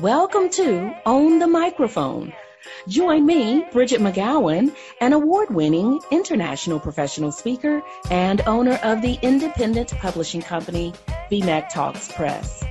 Welcome 0.00 0.50
to 0.50 0.94
Own 1.06 1.38
the 1.38 1.46
Microphone. 1.46 2.34
Join 2.86 3.24
me, 3.24 3.64
Bridgett 3.72 4.02
McGowen, 4.02 4.76
an 5.00 5.14
award-winning 5.14 6.02
international 6.10 6.78
professional 6.78 7.32
speaker 7.32 7.80
and 8.10 8.42
owner 8.42 8.78
of 8.82 9.00
the 9.00 9.18
independent 9.22 9.92
publishing 9.92 10.42
company 10.42 10.92
BMcTALKS 11.32 12.14
Press. 12.14 12.62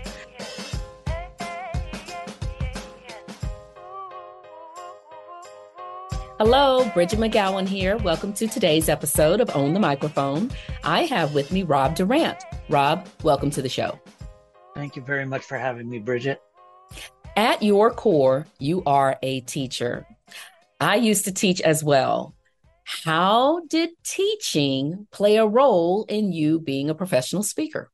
Hello, 6.37 6.87
Bridgett 6.93 7.17
McGowen 7.17 7.67
here. 7.67 7.97
Welcome 7.97 8.33
to 8.33 8.47
today's 8.47 8.87
episode 8.87 9.41
of 9.41 9.49
Own 9.55 9.73
the 9.73 9.79
Microphone. 9.79 10.51
I 10.83 11.05
have 11.05 11.33
with 11.33 11.51
me 11.51 11.63
Rob 11.63 11.95
Durant. 11.95 12.37
Rob, 12.69 13.07
welcome 13.23 13.49
to 13.49 13.63
the 13.63 13.69
show. 13.69 13.99
Thank 14.75 14.95
you 14.95 15.01
very 15.01 15.25
much 15.25 15.41
for 15.41 15.57
having 15.57 15.89
me, 15.89 15.97
Bridgett. 15.97 16.39
At 17.35 17.61
your 17.61 17.91
core, 17.91 18.47
you 18.59 18.81
are 18.85 19.19
a 19.21 19.41
teacher. 19.41 20.07
I 20.79 20.95
used 20.95 21.25
to 21.25 21.33
teach 21.33 21.59
as 21.61 21.83
well. 21.83 22.33
How 22.85 23.61
did 23.67 23.89
teaching 24.05 25.07
play 25.11 25.35
a 25.35 25.45
role 25.45 26.05
in 26.07 26.31
you 26.31 26.59
being 26.59 26.89
a 26.89 26.95
professional 26.95 27.43
speaker? 27.43 27.91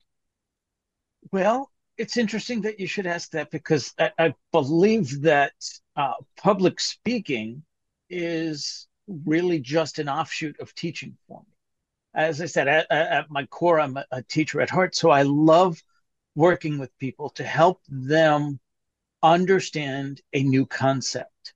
Well, 1.32 1.72
it's 1.98 2.18
interesting 2.18 2.62
that 2.62 2.80
you 2.80 2.86
should 2.86 3.08
ask 3.08 3.32
that 3.32 3.50
because 3.50 3.94
I, 3.98 4.12
I 4.20 4.34
believe 4.52 5.22
that 5.22 5.54
uh, 5.96 6.14
public 6.38 6.80
speaking 6.80 7.64
is 8.10 8.88
really 9.26 9.60
just 9.60 9.98
an 9.98 10.08
offshoot 10.08 10.60
of 10.60 10.76
teaching 10.76 11.18
for 11.28 11.40
me. 11.40 11.56
As 12.14 12.42
I 12.42 12.46
said, 12.46 12.68
at, 12.68 12.92
at 12.92 13.32
my 13.32 13.46
core, 13.48 13.80
I'm 13.80 13.98
a, 13.98 14.06
a 14.12 14.22
teacher 14.22 14.62
at 14.62 14.70
heart. 14.70 14.96
So 14.96 15.10
I 15.10 15.24
love 15.24 15.82
working 16.36 16.78
with 16.78 16.98
people 17.00 17.30
to 17.32 17.44
help 17.44 17.82
them 17.90 18.60
understand 19.24 20.22
a 20.34 20.44
new 20.44 20.66
concept. 20.66 21.54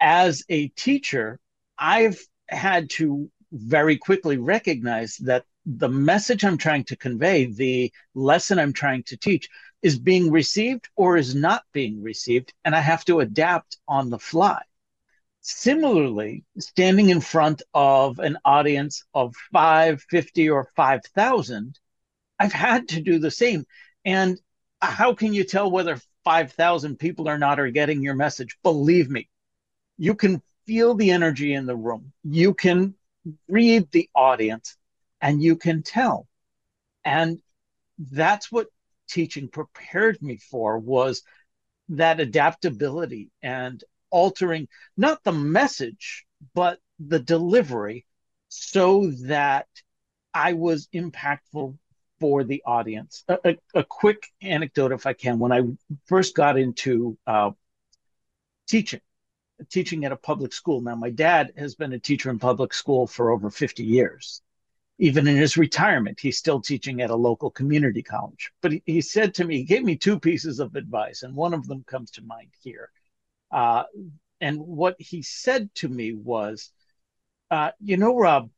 As 0.00 0.44
a 0.48 0.68
teacher, 0.68 1.38
I've 1.78 2.20
had 2.48 2.90
to 2.90 3.30
very 3.52 3.96
quickly 3.96 4.36
recognize 4.36 5.16
that 5.18 5.44
the 5.66 5.88
message 5.88 6.44
I'm 6.44 6.58
trying 6.58 6.84
to 6.84 6.96
convey, 6.96 7.46
the 7.46 7.92
lesson 8.14 8.58
I'm 8.58 8.72
trying 8.72 9.02
to 9.04 9.16
teach, 9.16 9.48
is 9.82 9.98
being 9.98 10.30
received 10.30 10.88
or 10.96 11.16
is 11.16 11.34
not 11.34 11.62
being 11.72 12.02
received. 12.02 12.52
And 12.64 12.74
I 12.74 12.80
have 12.80 13.04
to 13.06 13.20
adapt 13.20 13.78
on 13.88 14.10
the 14.10 14.18
fly. 14.18 14.62
Similarly, 15.42 16.44
standing 16.58 17.08
in 17.08 17.20
front 17.20 17.62
of 17.72 18.18
an 18.18 18.36
audience 18.44 19.04
of 19.14 19.34
5, 19.52 20.02
50, 20.02 20.50
or 20.50 20.68
5,000, 20.76 21.78
I've 22.38 22.52
had 22.52 22.88
to 22.90 23.00
do 23.00 23.18
the 23.18 23.30
same. 23.30 23.64
And 24.04 24.38
how 24.82 25.14
can 25.14 25.32
you 25.32 25.44
tell 25.44 25.70
whether 25.70 25.98
5,000 26.24 26.98
people 26.98 27.28
or 27.28 27.38
not 27.38 27.60
are 27.60 27.70
getting 27.70 28.02
your 28.02 28.14
message? 28.14 28.56
Believe 28.62 29.10
me, 29.10 29.28
you 29.98 30.14
can 30.14 30.42
feel 30.66 30.94
the 30.94 31.10
energy 31.10 31.54
in 31.54 31.66
the 31.66 31.76
room. 31.76 32.12
You 32.24 32.54
can 32.54 32.94
read 33.48 33.90
the 33.90 34.08
audience 34.14 34.76
and 35.20 35.42
you 35.42 35.56
can 35.56 35.82
tell. 35.82 36.26
And 37.04 37.40
that's 37.98 38.50
what 38.50 38.68
teaching 39.08 39.48
prepared 39.48 40.22
me 40.22 40.36
for 40.36 40.78
was 40.78 41.22
that 41.90 42.20
adaptability 42.20 43.30
and 43.42 43.82
altering 44.10 44.68
not 44.96 45.22
the 45.24 45.32
message, 45.32 46.24
but 46.54 46.78
the 46.98 47.18
delivery 47.18 48.06
so 48.48 49.10
that 49.24 49.66
I 50.32 50.52
was 50.52 50.88
impactful 50.94 51.76
for 52.20 52.44
the 52.44 52.62
audience. 52.64 53.24
A, 53.28 53.38
a, 53.44 53.56
a, 53.74 53.84
quick 53.84 54.26
anecdote, 54.42 54.92
if 54.92 55.06
I 55.06 55.14
can. 55.14 55.38
When 55.38 55.52
I 55.52 55.62
first 56.06 56.36
got 56.36 56.58
into 56.58 57.18
uh, 57.26 57.50
teaching, 58.68 59.00
teaching 59.68 60.04
at 60.04 60.12
a 60.12 60.16
public 60.16 60.52
school. 60.52 60.80
Now, 60.80 60.94
my 60.94 61.10
dad 61.10 61.52
has 61.56 61.74
been 61.74 61.92
a 61.92 61.98
teacher 61.98 62.30
in 62.30 62.38
public 62.38 62.72
school 62.72 63.06
for 63.06 63.30
over 63.30 63.50
50 63.50 63.82
years. 63.82 64.42
Even 64.98 65.26
in 65.26 65.36
his 65.36 65.56
retirement, 65.56 66.20
he's 66.20 66.36
still 66.36 66.60
teaching 66.60 67.00
at 67.00 67.10
a 67.10 67.16
local 67.16 67.50
community 67.50 68.02
college. 68.02 68.52
But 68.60 68.72
he, 68.72 68.82
he 68.84 69.00
said 69.00 69.34
to 69.34 69.44
me, 69.44 69.56
he 69.56 69.64
gave 69.64 69.82
me 69.82 69.96
two 69.96 70.20
pieces 70.20 70.60
of 70.60 70.76
advice, 70.76 71.22
and 71.22 71.34
one 71.34 71.54
of 71.54 71.66
them 71.66 71.84
comes 71.84 72.10
to 72.12 72.22
mind 72.22 72.50
here. 72.60 72.90
Uh, 73.50 73.84
and 74.42 74.60
what 74.60 74.96
he 74.98 75.22
said 75.22 75.74
to 75.76 75.88
me 75.88 76.12
was, 76.12 76.70
uh, 77.50 77.70
you 77.80 77.96
know, 77.96 78.16
Rob, 78.16 78.50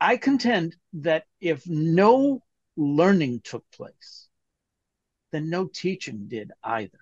I 0.00 0.16
contend 0.16 0.76
that 0.94 1.24
if 1.40 1.66
no 1.66 2.42
learning 2.76 3.40
took 3.40 3.64
place, 3.70 4.28
then 5.32 5.50
no 5.50 5.66
teaching 5.66 6.28
did 6.28 6.52
either. 6.62 6.98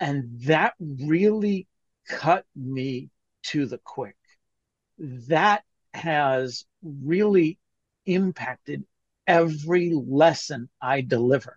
And 0.00 0.40
that 0.42 0.74
really 0.80 1.66
cut 2.08 2.44
me 2.56 3.10
to 3.44 3.66
the 3.66 3.78
quick. 3.78 4.16
That 4.98 5.64
has 5.92 6.64
really 6.82 7.58
impacted 8.06 8.84
every 9.26 9.92
lesson 9.94 10.68
I 10.80 11.00
deliver 11.00 11.56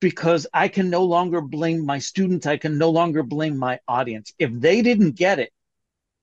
because 0.00 0.46
I 0.52 0.68
can 0.68 0.90
no 0.90 1.04
longer 1.04 1.40
blame 1.40 1.84
my 1.84 1.98
students. 1.98 2.46
I 2.46 2.56
can 2.56 2.78
no 2.78 2.90
longer 2.90 3.22
blame 3.22 3.56
my 3.56 3.80
audience. 3.88 4.32
If 4.38 4.50
they 4.52 4.82
didn't 4.82 5.12
get 5.12 5.38
it, 5.38 5.52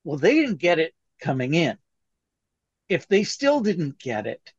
well, 0.03 0.17
they 0.17 0.35
didn't 0.35 0.57
get 0.57 0.79
it 0.79 0.93
coming 1.19 1.53
in. 1.53 1.77
If 2.89 3.07
they 3.07 3.23
still 3.23 3.61
didn't 3.61 3.99
get 3.99 4.27
it, 4.27 4.53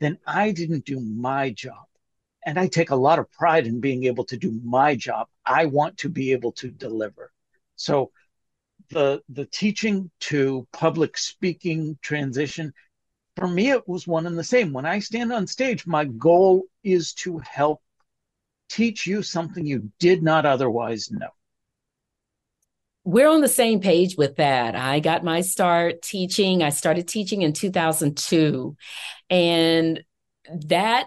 then 0.00 0.18
I 0.26 0.50
didn't 0.52 0.84
do 0.84 1.00
my 1.00 1.50
job. 1.50 1.86
And 2.44 2.58
I 2.58 2.68
take 2.68 2.90
a 2.90 2.96
lot 2.96 3.18
of 3.18 3.30
pride 3.30 3.66
in 3.66 3.80
being 3.80 4.04
able 4.04 4.24
to 4.24 4.36
do 4.36 4.58
my 4.64 4.96
job. 4.96 5.28
I 5.44 5.66
want 5.66 5.98
to 5.98 6.08
be 6.08 6.32
able 6.32 6.52
to 6.52 6.70
deliver. 6.70 7.32
So 7.76 8.12
the 8.88 9.22
the 9.28 9.46
teaching 9.46 10.10
to 10.20 10.66
public 10.72 11.16
speaking 11.16 11.98
transition 12.02 12.72
for 13.36 13.46
me 13.46 13.70
it 13.70 13.86
was 13.88 14.06
one 14.06 14.26
and 14.26 14.38
the 14.38 14.44
same. 14.44 14.72
When 14.72 14.86
I 14.86 14.98
stand 14.98 15.32
on 15.32 15.46
stage, 15.46 15.86
my 15.86 16.04
goal 16.04 16.64
is 16.82 17.14
to 17.14 17.38
help 17.38 17.82
teach 18.68 19.06
you 19.06 19.22
something 19.22 19.66
you 19.66 19.90
did 19.98 20.22
not 20.22 20.46
otherwise 20.46 21.10
know. 21.10 21.30
We're 23.04 23.28
on 23.28 23.40
the 23.40 23.48
same 23.48 23.80
page 23.80 24.16
with 24.16 24.36
that. 24.36 24.76
I 24.76 25.00
got 25.00 25.24
my 25.24 25.40
start 25.40 26.02
teaching. 26.02 26.62
I 26.62 26.70
started 26.70 27.08
teaching 27.08 27.42
in 27.42 27.52
2002. 27.52 28.76
And 29.30 30.02
that 30.66 31.06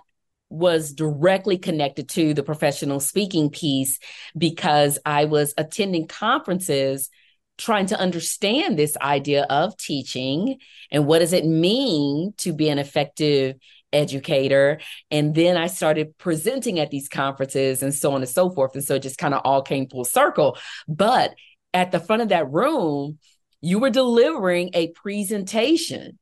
was 0.49 0.93
directly 0.93 1.57
connected 1.57 2.09
to 2.09 2.33
the 2.33 2.43
professional 2.43 2.99
speaking 2.99 3.49
piece 3.49 3.99
because 4.37 4.99
I 5.05 5.25
was 5.25 5.53
attending 5.57 6.07
conferences 6.07 7.09
trying 7.57 7.87
to 7.87 7.99
understand 7.99 8.77
this 8.77 8.97
idea 8.97 9.43
of 9.49 9.77
teaching 9.77 10.57
and 10.91 11.05
what 11.05 11.19
does 11.19 11.33
it 11.33 11.45
mean 11.45 12.33
to 12.37 12.53
be 12.53 12.69
an 12.69 12.79
effective 12.79 13.55
educator. 13.91 14.79
And 15.11 15.35
then 15.35 15.55
I 15.55 15.67
started 15.67 16.17
presenting 16.17 16.79
at 16.79 16.89
these 16.89 17.07
conferences 17.07 17.83
and 17.83 17.93
so 17.93 18.13
on 18.13 18.21
and 18.21 18.29
so 18.29 18.49
forth. 18.49 18.73
And 18.73 18.83
so 18.83 18.95
it 18.95 19.03
just 19.03 19.19
kind 19.19 19.33
of 19.33 19.41
all 19.45 19.61
came 19.61 19.87
full 19.87 20.03
circle. 20.03 20.57
But 20.87 21.35
at 21.73 21.91
the 21.91 21.99
front 21.99 22.21
of 22.21 22.29
that 22.29 22.51
room, 22.51 23.19
you 23.61 23.79
were 23.79 23.89
delivering 23.89 24.71
a 24.73 24.89
presentation. 24.89 26.19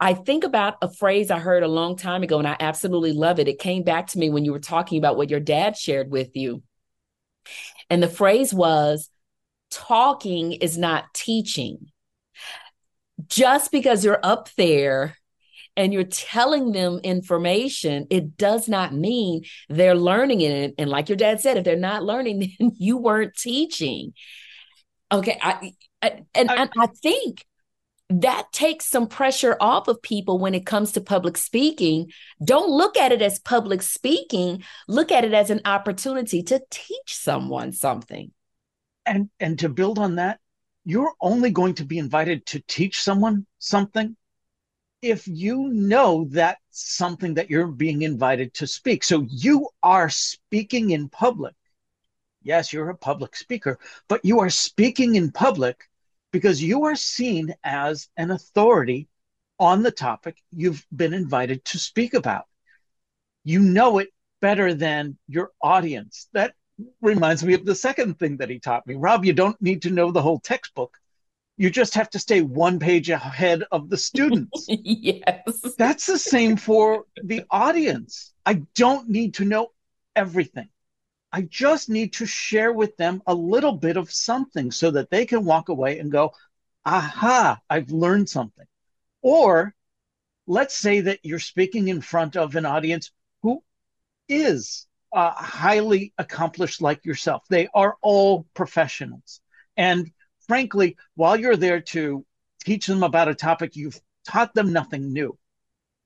I 0.00 0.14
think 0.14 0.44
about 0.44 0.76
a 0.82 0.92
phrase 0.92 1.30
I 1.30 1.38
heard 1.38 1.62
a 1.62 1.68
long 1.68 1.96
time 1.96 2.22
ago, 2.22 2.38
and 2.38 2.46
I 2.46 2.56
absolutely 2.60 3.12
love 3.12 3.38
it. 3.38 3.48
It 3.48 3.58
came 3.58 3.82
back 3.82 4.08
to 4.08 4.18
me 4.18 4.30
when 4.30 4.44
you 4.44 4.52
were 4.52 4.60
talking 4.60 4.98
about 4.98 5.16
what 5.16 5.30
your 5.30 5.40
dad 5.40 5.76
shared 5.76 6.10
with 6.10 6.36
you. 6.36 6.62
And 7.90 8.02
the 8.02 8.08
phrase 8.08 8.54
was 8.54 9.08
talking 9.70 10.52
is 10.52 10.78
not 10.78 11.12
teaching. 11.14 11.86
Just 13.26 13.72
because 13.72 14.04
you're 14.04 14.20
up 14.22 14.48
there 14.56 15.16
and 15.76 15.92
you're 15.92 16.04
telling 16.04 16.72
them 16.72 17.00
information, 17.02 18.06
it 18.10 18.36
does 18.36 18.68
not 18.68 18.94
mean 18.94 19.44
they're 19.68 19.96
learning 19.96 20.40
it. 20.40 20.74
And 20.78 20.90
like 20.90 21.08
your 21.08 21.16
dad 21.16 21.40
said, 21.40 21.56
if 21.56 21.64
they're 21.64 21.76
not 21.76 22.04
learning, 22.04 22.38
then 22.58 22.72
you 22.76 22.98
weren't 22.98 23.34
teaching. 23.36 24.12
Okay. 25.10 25.38
I, 25.42 25.74
I 26.02 26.24
and, 26.34 26.50
I, 26.50 26.54
and 26.56 26.70
I 26.78 26.86
think 26.86 27.44
that 28.10 28.50
takes 28.52 28.86
some 28.86 29.06
pressure 29.06 29.56
off 29.60 29.86
of 29.88 30.00
people 30.00 30.38
when 30.38 30.54
it 30.54 30.64
comes 30.64 30.92
to 30.92 31.00
public 31.00 31.36
speaking. 31.36 32.10
Don't 32.42 32.70
look 32.70 32.96
at 32.96 33.12
it 33.12 33.20
as 33.20 33.38
public 33.38 33.82
speaking, 33.82 34.64
look 34.86 35.12
at 35.12 35.24
it 35.24 35.34
as 35.34 35.50
an 35.50 35.60
opportunity 35.64 36.42
to 36.44 36.62
teach 36.70 37.14
someone 37.14 37.72
something. 37.72 38.32
And 39.04 39.30
and 39.40 39.58
to 39.60 39.68
build 39.68 39.98
on 39.98 40.16
that, 40.16 40.40
you're 40.84 41.12
only 41.20 41.50
going 41.50 41.74
to 41.74 41.84
be 41.84 41.98
invited 41.98 42.46
to 42.46 42.62
teach 42.66 43.00
someone 43.00 43.46
something 43.58 44.16
if 45.02 45.28
you 45.28 45.68
know 45.68 46.26
that 46.30 46.58
something 46.70 47.34
that 47.34 47.50
you're 47.50 47.66
being 47.68 48.02
invited 48.02 48.54
to 48.54 48.66
speak. 48.66 49.04
So 49.04 49.26
you 49.28 49.68
are 49.82 50.08
speaking 50.08 50.90
in 50.90 51.08
public. 51.08 51.54
Yes, 52.48 52.72
you're 52.72 52.88
a 52.88 52.96
public 52.96 53.36
speaker, 53.36 53.78
but 54.08 54.24
you 54.24 54.40
are 54.40 54.48
speaking 54.48 55.16
in 55.16 55.30
public 55.30 55.86
because 56.32 56.62
you 56.62 56.84
are 56.84 56.96
seen 56.96 57.54
as 57.62 58.08
an 58.16 58.30
authority 58.30 59.06
on 59.58 59.82
the 59.82 59.90
topic 59.90 60.38
you've 60.50 60.86
been 60.96 61.12
invited 61.12 61.62
to 61.66 61.78
speak 61.78 62.14
about. 62.14 62.46
You 63.44 63.60
know 63.60 63.98
it 63.98 64.08
better 64.40 64.72
than 64.72 65.18
your 65.28 65.50
audience. 65.60 66.28
That 66.32 66.54
reminds 67.02 67.44
me 67.44 67.52
of 67.52 67.66
the 67.66 67.74
second 67.74 68.18
thing 68.18 68.38
that 68.38 68.48
he 68.48 68.58
taught 68.58 68.86
me. 68.86 68.94
Rob, 68.94 69.26
you 69.26 69.34
don't 69.34 69.60
need 69.60 69.82
to 69.82 69.90
know 69.90 70.10
the 70.10 70.22
whole 70.22 70.40
textbook. 70.40 70.96
You 71.58 71.68
just 71.68 71.96
have 71.96 72.08
to 72.10 72.18
stay 72.18 72.40
one 72.40 72.78
page 72.78 73.10
ahead 73.10 73.62
of 73.70 73.90
the 73.90 73.98
students. 73.98 74.64
yes. 74.68 75.74
That's 75.76 76.06
the 76.06 76.18
same 76.18 76.56
for 76.56 77.04
the 77.22 77.44
audience. 77.50 78.32
I 78.46 78.62
don't 78.74 79.10
need 79.10 79.34
to 79.34 79.44
know 79.44 79.68
everything. 80.16 80.70
I 81.32 81.42
just 81.42 81.88
need 81.88 82.14
to 82.14 82.26
share 82.26 82.72
with 82.72 82.96
them 82.96 83.22
a 83.26 83.34
little 83.34 83.72
bit 83.72 83.96
of 83.96 84.10
something 84.10 84.70
so 84.70 84.90
that 84.92 85.10
they 85.10 85.26
can 85.26 85.44
walk 85.44 85.68
away 85.68 85.98
and 85.98 86.10
go, 86.10 86.32
aha, 86.84 87.60
I've 87.68 87.90
learned 87.90 88.28
something. 88.28 88.66
Or 89.20 89.74
let's 90.46 90.74
say 90.74 91.02
that 91.02 91.20
you're 91.22 91.38
speaking 91.38 91.88
in 91.88 92.00
front 92.00 92.36
of 92.36 92.56
an 92.56 92.64
audience 92.64 93.10
who 93.42 93.62
is 94.28 94.86
uh, 95.12 95.32
highly 95.32 96.12
accomplished 96.18 96.80
like 96.80 97.04
yourself. 97.04 97.44
They 97.48 97.68
are 97.74 97.96
all 98.00 98.46
professionals. 98.54 99.40
And 99.76 100.10
frankly, 100.46 100.96
while 101.14 101.38
you're 101.38 101.56
there 101.56 101.80
to 101.80 102.24
teach 102.64 102.86
them 102.86 103.02
about 103.02 103.28
a 103.28 103.34
topic, 103.34 103.76
you've 103.76 104.00
taught 104.26 104.54
them 104.54 104.72
nothing 104.72 105.12
new. 105.12 105.38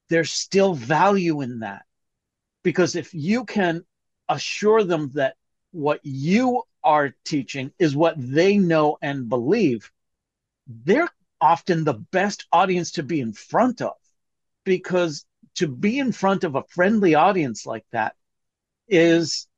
There's 0.09 0.33
still 0.33 0.75
value 0.75 1.41
in 1.41 1.61
that. 1.61 1.85
Because 2.65 2.97
if 2.97 3.15
you 3.15 3.45
can 3.45 3.85
assure 4.29 4.85
them 4.85 5.11
that 5.15 5.37
what 5.73 6.01
you 6.03 6.63
are 6.85 7.15
teaching 7.25 7.73
is 7.79 7.97
what 7.97 8.15
they 8.19 8.59
know 8.59 8.99
and 9.03 9.29
believe, 9.29 9.91
they're 10.67 11.09
often 11.41 11.85
the 11.85 11.95
best 11.95 12.47
audience 12.53 12.93
to 12.93 13.03
be 13.03 13.21
in 13.21 13.33
front 13.33 13.81
of 13.81 13.95
because 14.65 15.25
to 15.57 15.67
be 15.67 15.99
in 15.99 16.13
front 16.13 16.45
of 16.45 16.55
a 16.55 16.65
friendly 16.69 17.15
audience 17.15 17.67
like 17.67 17.85
that 17.93 18.15
is 18.89 19.49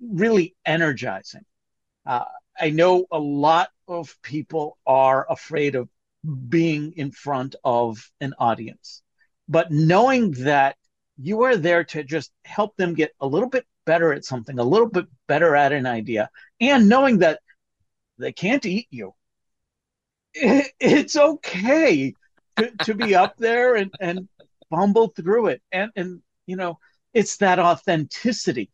really 0.00 0.54
energizing. 0.64 1.44
Uh, 2.04 2.24
I 2.58 2.70
know 2.70 3.06
a 3.10 3.18
lot 3.18 3.70
of 3.88 4.16
people 4.22 4.78
are 4.86 5.26
afraid 5.30 5.74
of 5.74 5.88
being 6.48 6.92
in 6.96 7.10
front 7.10 7.54
of 7.64 8.10
an 8.20 8.34
audience, 8.38 9.02
but 9.48 9.70
knowing 9.70 10.32
that 10.32 10.76
you 11.18 11.42
are 11.42 11.56
there 11.56 11.84
to 11.84 12.02
just 12.02 12.30
help 12.44 12.76
them 12.76 12.94
get 12.94 13.12
a 13.20 13.26
little 13.26 13.48
bit 13.48 13.66
better 13.86 14.12
at 14.12 14.24
something, 14.24 14.58
a 14.58 14.64
little 14.64 14.88
bit 14.88 15.06
better 15.26 15.56
at 15.56 15.72
an 15.72 15.86
idea, 15.86 16.28
and 16.60 16.88
knowing 16.88 17.18
that 17.18 17.40
they 18.18 18.32
can't 18.32 18.66
eat 18.66 18.88
you. 18.90 19.14
It's 20.34 21.16
okay 21.16 22.14
to, 22.56 22.70
to 22.84 22.94
be 22.94 23.14
up 23.14 23.36
there 23.38 23.76
and, 23.76 23.90
and 24.00 24.28
fumble 24.68 25.08
through 25.08 25.46
it. 25.48 25.62
And, 25.72 25.90
and, 25.96 26.22
you 26.46 26.56
know, 26.56 26.78
it's 27.14 27.38
that 27.38 27.58
authenticity 27.58 28.70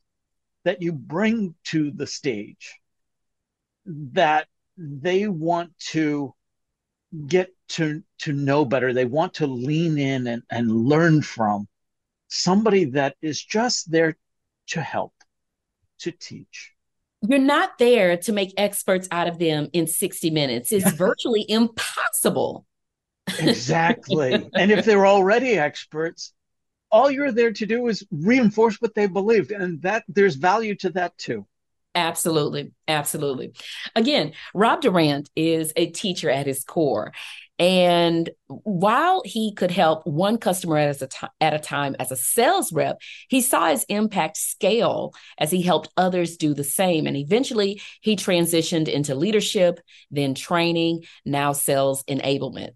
that 0.64 0.82
you 0.82 0.92
bring 0.92 1.54
to 1.64 1.90
the 1.92 2.06
stage 2.06 2.80
that 3.86 4.48
they 4.76 5.28
want 5.28 5.76
to 5.78 6.34
get 7.26 7.50
to 7.68 8.02
to 8.18 8.32
know 8.32 8.64
better 8.64 8.92
they 8.92 9.04
want 9.04 9.34
to 9.34 9.46
lean 9.46 9.98
in 9.98 10.26
and, 10.26 10.42
and 10.50 10.70
learn 10.70 11.20
from 11.20 11.68
somebody 12.28 12.86
that 12.86 13.16
is 13.20 13.42
just 13.44 13.90
there 13.90 14.16
to 14.68 14.80
help, 14.80 15.12
to 16.00 16.12
teach. 16.12 16.72
You're 17.26 17.38
not 17.38 17.78
there 17.78 18.16
to 18.16 18.32
make 18.32 18.52
experts 18.56 19.06
out 19.12 19.28
of 19.28 19.38
them 19.38 19.68
in 19.72 19.86
60 19.86 20.30
minutes. 20.30 20.72
It's 20.72 20.90
virtually 20.92 21.44
impossible. 21.48 22.66
exactly. 23.38 24.32
and 24.54 24.72
if 24.72 24.84
they're 24.84 25.06
already 25.06 25.56
experts, 25.56 26.32
all 26.90 27.10
you're 27.10 27.32
there 27.32 27.52
to 27.52 27.66
do 27.66 27.86
is 27.86 28.04
reinforce 28.10 28.80
what 28.80 28.94
they 28.94 29.06
believed. 29.06 29.52
And 29.52 29.80
that 29.82 30.04
there's 30.08 30.34
value 30.34 30.74
to 30.76 30.90
that 30.90 31.16
too. 31.16 31.46
Absolutely. 31.94 32.72
Absolutely. 32.88 33.52
Again, 33.94 34.32
Rob 34.54 34.80
Durant 34.80 35.30
is 35.36 35.72
a 35.76 35.90
teacher 35.90 36.30
at 36.30 36.46
his 36.46 36.64
core. 36.64 37.12
And 37.62 38.28
while 38.48 39.22
he 39.24 39.54
could 39.54 39.70
help 39.70 40.04
one 40.04 40.36
customer 40.36 40.78
at 40.78 41.00
a, 41.00 41.06
t- 41.06 41.26
at 41.40 41.54
a 41.54 41.60
time 41.60 41.94
as 42.00 42.10
a 42.10 42.16
sales 42.16 42.72
rep, 42.72 43.00
he 43.28 43.40
saw 43.40 43.68
his 43.68 43.84
impact 43.84 44.36
scale 44.36 45.14
as 45.38 45.52
he 45.52 45.62
helped 45.62 45.88
others 45.96 46.36
do 46.36 46.54
the 46.54 46.64
same. 46.64 47.06
And 47.06 47.16
eventually 47.16 47.80
he 48.00 48.16
transitioned 48.16 48.88
into 48.88 49.14
leadership, 49.14 49.78
then 50.10 50.34
training, 50.34 51.04
now 51.24 51.52
sales 51.52 52.02
enablement. 52.08 52.70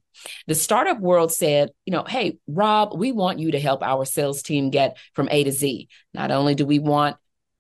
The 0.47 0.55
startup 0.55 1.01
world 1.01 1.33
said, 1.33 1.71
you 1.85 1.93
know, 1.93 2.05
hey, 2.05 2.39
Rob, 2.47 2.97
we 2.97 3.11
want 3.11 3.41
you 3.41 3.51
to 3.51 3.61
help 3.61 3.83
our 3.83 4.05
sales 4.05 4.41
team 4.41 4.71
get 4.71 4.99
from 5.15 5.29
A 5.33 5.43
to 5.43 5.51
Z. 5.51 5.89
Not 6.15 6.31
only 6.31 6.55
do 6.55 6.65
we 6.65 6.79
want, 6.79 7.17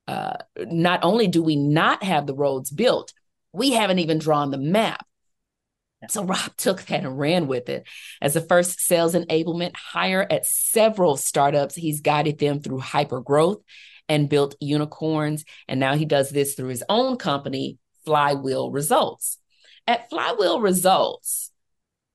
uh, 0.06 0.36
not 0.56 1.00
only 1.02 1.26
do 1.26 1.42
we 1.42 1.56
not 1.56 2.04
have 2.04 2.28
the 2.28 2.36
roads 2.36 2.70
built, 2.70 3.12
we 3.52 3.72
haven't 3.72 3.98
even 3.98 4.20
drawn 4.20 4.52
the 4.52 4.58
map. 4.58 5.04
So 6.10 6.24
Rob 6.24 6.56
took 6.56 6.82
that 6.82 7.04
and 7.04 7.18
ran 7.18 7.46
with 7.46 7.68
it. 7.68 7.86
As 8.20 8.34
the 8.34 8.40
first 8.40 8.80
sales 8.80 9.14
enablement 9.14 9.76
hire 9.76 10.26
at 10.30 10.46
several 10.46 11.16
startups, 11.16 11.74
he's 11.74 12.00
guided 12.00 12.38
them 12.38 12.60
through 12.60 12.78
hyper 12.78 13.20
growth 13.20 13.62
and 14.08 14.28
built 14.28 14.56
unicorns. 14.60 15.44
And 15.68 15.80
now 15.80 15.94
he 15.96 16.04
does 16.04 16.30
this 16.30 16.54
through 16.54 16.68
his 16.68 16.84
own 16.88 17.16
company, 17.16 17.78
Flywheel 18.04 18.70
Results. 18.70 19.38
At 19.86 20.08
Flywheel 20.10 20.60
Results, 20.60 21.50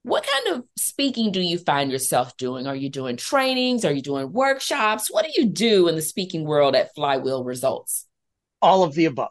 what 0.03 0.25
kind 0.25 0.57
of 0.57 0.65
speaking 0.77 1.31
do 1.31 1.41
you 1.41 1.57
find 1.57 1.91
yourself 1.91 2.35
doing? 2.35 2.65
Are 2.65 2.75
you 2.75 2.89
doing 2.89 3.17
trainings? 3.17 3.85
Are 3.85 3.91
you 3.91 4.01
doing 4.01 4.31
workshops? 4.31 5.11
What 5.11 5.25
do 5.25 5.31
you 5.35 5.47
do 5.47 5.88
in 5.88 5.95
the 5.95 6.01
speaking 6.01 6.43
world 6.43 6.75
at 6.75 6.93
Flywheel 6.95 7.43
Results? 7.43 8.07
All 8.62 8.83
of 8.83 8.95
the 8.95 9.05
above. 9.05 9.29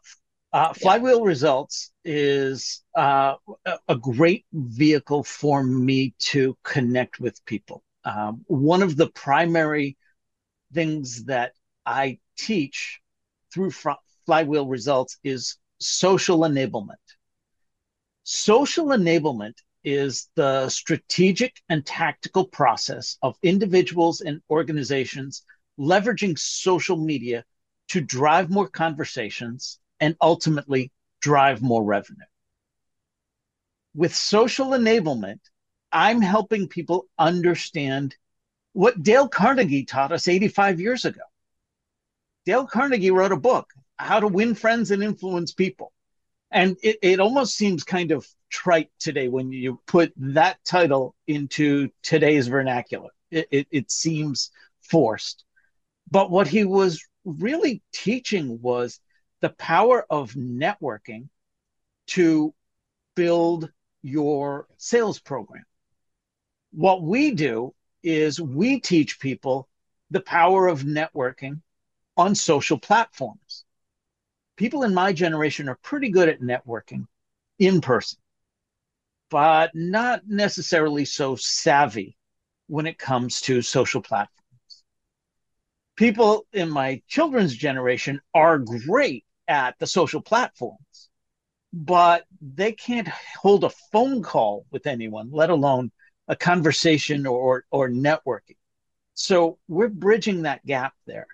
Uh, 0.53 0.73
Flywheel 0.73 1.19
yeah. 1.19 1.27
Results 1.27 1.90
is 2.05 2.83
uh, 2.95 3.35
a 3.89 3.97
great 3.97 4.47
vehicle 4.53 5.23
for 5.23 5.63
me 5.63 6.15
to 6.19 6.57
connect 6.63 7.21
with 7.21 7.45
people. 7.45 7.83
Um, 8.05 8.45
one 8.47 8.83
of 8.83 8.97
the 8.97 9.11
primary 9.11 9.97
things 10.73 11.25
that 11.25 11.53
I 11.85 12.19
teach 12.37 13.01
through 13.53 13.73
Flywheel 14.27 14.67
Results 14.67 15.19
is 15.25 15.59
social 15.79 16.41
enablement. 16.41 16.95
Social 18.23 18.87
enablement 18.87 19.55
is 19.83 20.29
the 20.37 20.69
strategic 20.69 21.57
and 21.69 21.85
tactical 21.85 22.47
process 22.47 23.17
of 23.23 23.37
individuals 23.43 24.21
and 24.21 24.41
organizations 24.51 25.43
leveraging 25.79 26.39
social 26.39 26.97
media 26.97 27.45
to 27.89 28.01
drive 28.01 28.51
more 28.51 28.69
conversations 28.69 29.79
and 29.99 30.15
ultimately 30.21 30.93
drive 31.21 31.63
more 31.63 31.85
revenue. 31.85 32.19
With 33.95 34.15
social 34.15 34.69
enablement, 34.71 35.41
I'm 35.93 36.21
helping 36.21 36.69
people 36.69 37.07
understand 37.19 38.17
what 38.73 39.03
Dale 39.03 39.29
Carnegie 39.29 39.85
taught 39.85 40.13
us 40.13 40.29
85 40.29 40.81
years 40.81 41.05
ago. 41.05 41.21
Dale 42.47 42.67
Carnegie 42.67 43.11
wrote 43.11 43.33
a 43.33 43.37
book, 43.37 43.69
How 43.97 44.21
to 44.21 44.29
Win 44.29 44.55
Friends 44.55 44.91
and 44.91 45.03
Influence 45.03 45.53
People. 45.53 45.93
And 46.51 46.77
it, 46.83 46.99
it 47.03 47.21
almost 47.21 47.57
seems 47.57 47.85
kind 47.85 48.13
of 48.13 48.27
trite 48.49 48.91
today 48.99 49.29
when 49.29 49.53
you 49.53 49.81
put 49.87 50.13
that 50.17 50.59
title 50.65 51.15
into 51.27 51.91
today's 52.03 52.49
vernacular. 52.49 53.11
It, 53.31 53.49
it, 53.51 53.67
it 53.71 53.91
seems 53.91 54.51
forced. 54.81 55.45
But 56.11 56.31
what 56.31 56.49
he 56.49 56.65
was 56.65 57.05
really 57.25 57.83
teaching 57.93 58.61
was 58.61 59.01
the 59.41 59.51
power 59.51 60.07
of 60.11 60.33
networking 60.33 61.29
to 62.09 62.55
build 63.17 63.71
your 64.03 64.67
sales 64.77 65.19
program. 65.19 65.65
What 66.73 67.03
we 67.03 67.33
do 67.33 67.75
is 68.03 68.41
we 68.41 68.81
teach 68.81 69.21
people 69.21 69.69
the 70.11 70.21
power 70.21 70.67
of 70.69 70.83
networking 70.83 71.61
on 72.17 72.35
social 72.35 72.79
platforms. 72.79 73.65
People 74.57 74.83
in 74.83 74.95
my 74.95 75.13
generation 75.13 75.69
are 75.69 75.79
pretty 75.83 76.11
good 76.11 76.29
at 76.29 76.41
networking 76.41 77.07
in 77.59 77.81
person. 77.81 78.19
but 79.31 79.71
not 79.75 80.23
necessarily 80.27 81.05
so 81.05 81.37
savvy 81.37 82.17
when 82.67 82.87
it 82.87 82.99
comes 82.99 83.41
to 83.43 83.63
social 83.63 84.03
platforms. 84.03 84.85
People 85.97 86.47
in 86.53 86.69
my 86.71 87.03
children's 87.09 87.55
generation 87.55 88.21
are 88.35 88.59
great 88.59 89.25
at 89.51 89.77
the 89.81 89.87
social 89.87 90.23
platforms, 90.23 91.11
but 91.73 92.25
they 92.41 92.73
can't 92.73 93.09
hold 93.09 93.65
a 93.65 93.71
phone 93.93 94.23
call 94.23 94.65
with 94.71 94.87
anyone, 94.87 95.29
let 95.33 95.51
alone 95.51 95.91
a 96.29 96.37
conversation 96.37 97.27
or, 97.27 97.65
or 97.71 97.89
networking. 97.91 98.57
So 99.15 99.59
we're 99.69 99.89
bridging 99.89 100.43
that 100.43 100.65
gap 100.65 100.95
there. 101.07 101.27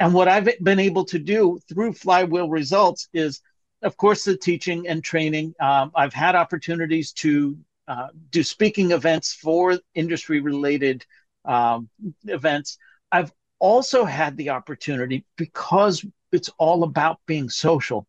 And 0.00 0.14
what 0.14 0.28
I've 0.28 0.48
been 0.62 0.80
able 0.80 1.04
to 1.06 1.18
do 1.18 1.60
through 1.68 1.92
Flywheel 1.92 2.48
Results 2.48 3.08
is, 3.12 3.42
of 3.82 3.96
course, 3.96 4.24
the 4.24 4.36
teaching 4.36 4.88
and 4.88 5.04
training. 5.04 5.54
Um, 5.60 5.92
I've 5.94 6.14
had 6.14 6.34
opportunities 6.34 7.12
to 7.12 7.58
uh, 7.86 8.08
do 8.30 8.42
speaking 8.42 8.92
events 8.92 9.34
for 9.34 9.78
industry 9.94 10.40
related 10.40 11.04
um, 11.44 11.90
events. 12.24 12.78
I've 13.12 13.32
also 13.58 14.04
had 14.04 14.36
the 14.36 14.50
opportunity 14.50 15.26
because 15.36 16.04
it's 16.32 16.50
all 16.58 16.82
about 16.82 17.20
being 17.26 17.48
social. 17.48 18.06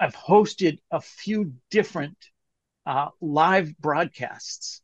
I've 0.00 0.14
hosted 0.14 0.78
a 0.90 1.00
few 1.00 1.54
different 1.70 2.16
uh, 2.86 3.08
live 3.20 3.76
broadcasts. 3.78 4.80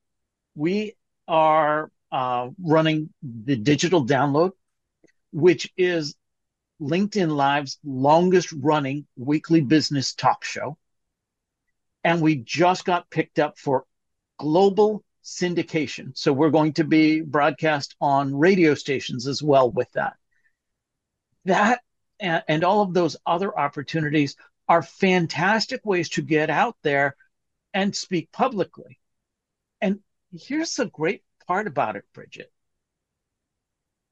We 0.55 0.97
are 1.29 1.91
uh, 2.13 2.51
running 2.63 3.11
the 3.23 3.57
digital 3.57 4.05
download, 4.07 4.53
which 5.33 5.73
is 5.77 6.15
LinkedIn 6.81 7.31
Live's 7.31 7.79
longest 7.85 8.53
running 8.53 9.07
weekly 9.17 9.61
business 9.61 10.15
talk 10.15 10.45
show. 10.45 10.77
And 12.03 12.21
we 12.21 12.37
just 12.37 12.85
got 12.85 13.09
picked 13.09 13.39
up 13.39 13.59
for 13.59 13.85
global 14.39 15.05
syndication. 15.25 16.17
So 16.17 16.33
we're 16.33 16.51
going 16.51 16.75
to 16.75 16.85
be 16.85 17.21
broadcast 17.23 17.97
on 18.01 18.35
radio 18.35 18.75
stations 18.75 19.27
as 19.27 19.43
well 19.43 19.71
with 19.71 19.91
that. 19.93 20.15
That 21.47 21.81
and, 22.21 22.43
and 22.49 22.65
all 22.65 22.83
of 22.83 22.95
those 22.95 23.17
other 23.27 23.57
opportunities 23.59 24.37
are 24.69 24.83
fantastic 24.83 25.85
ways 25.85 26.09
to 26.11 26.23
get 26.23 26.51
out 26.51 26.77
there 26.83 27.17
and 27.73 27.95
speak 27.95 28.33
publicly. 28.33 28.99
And 29.81 30.01
here's 30.33 30.75
the 30.75 30.87
great 30.87 31.23
part 31.47 31.67
about 31.67 31.97
it, 31.97 32.05
Bridgett. 32.15 32.51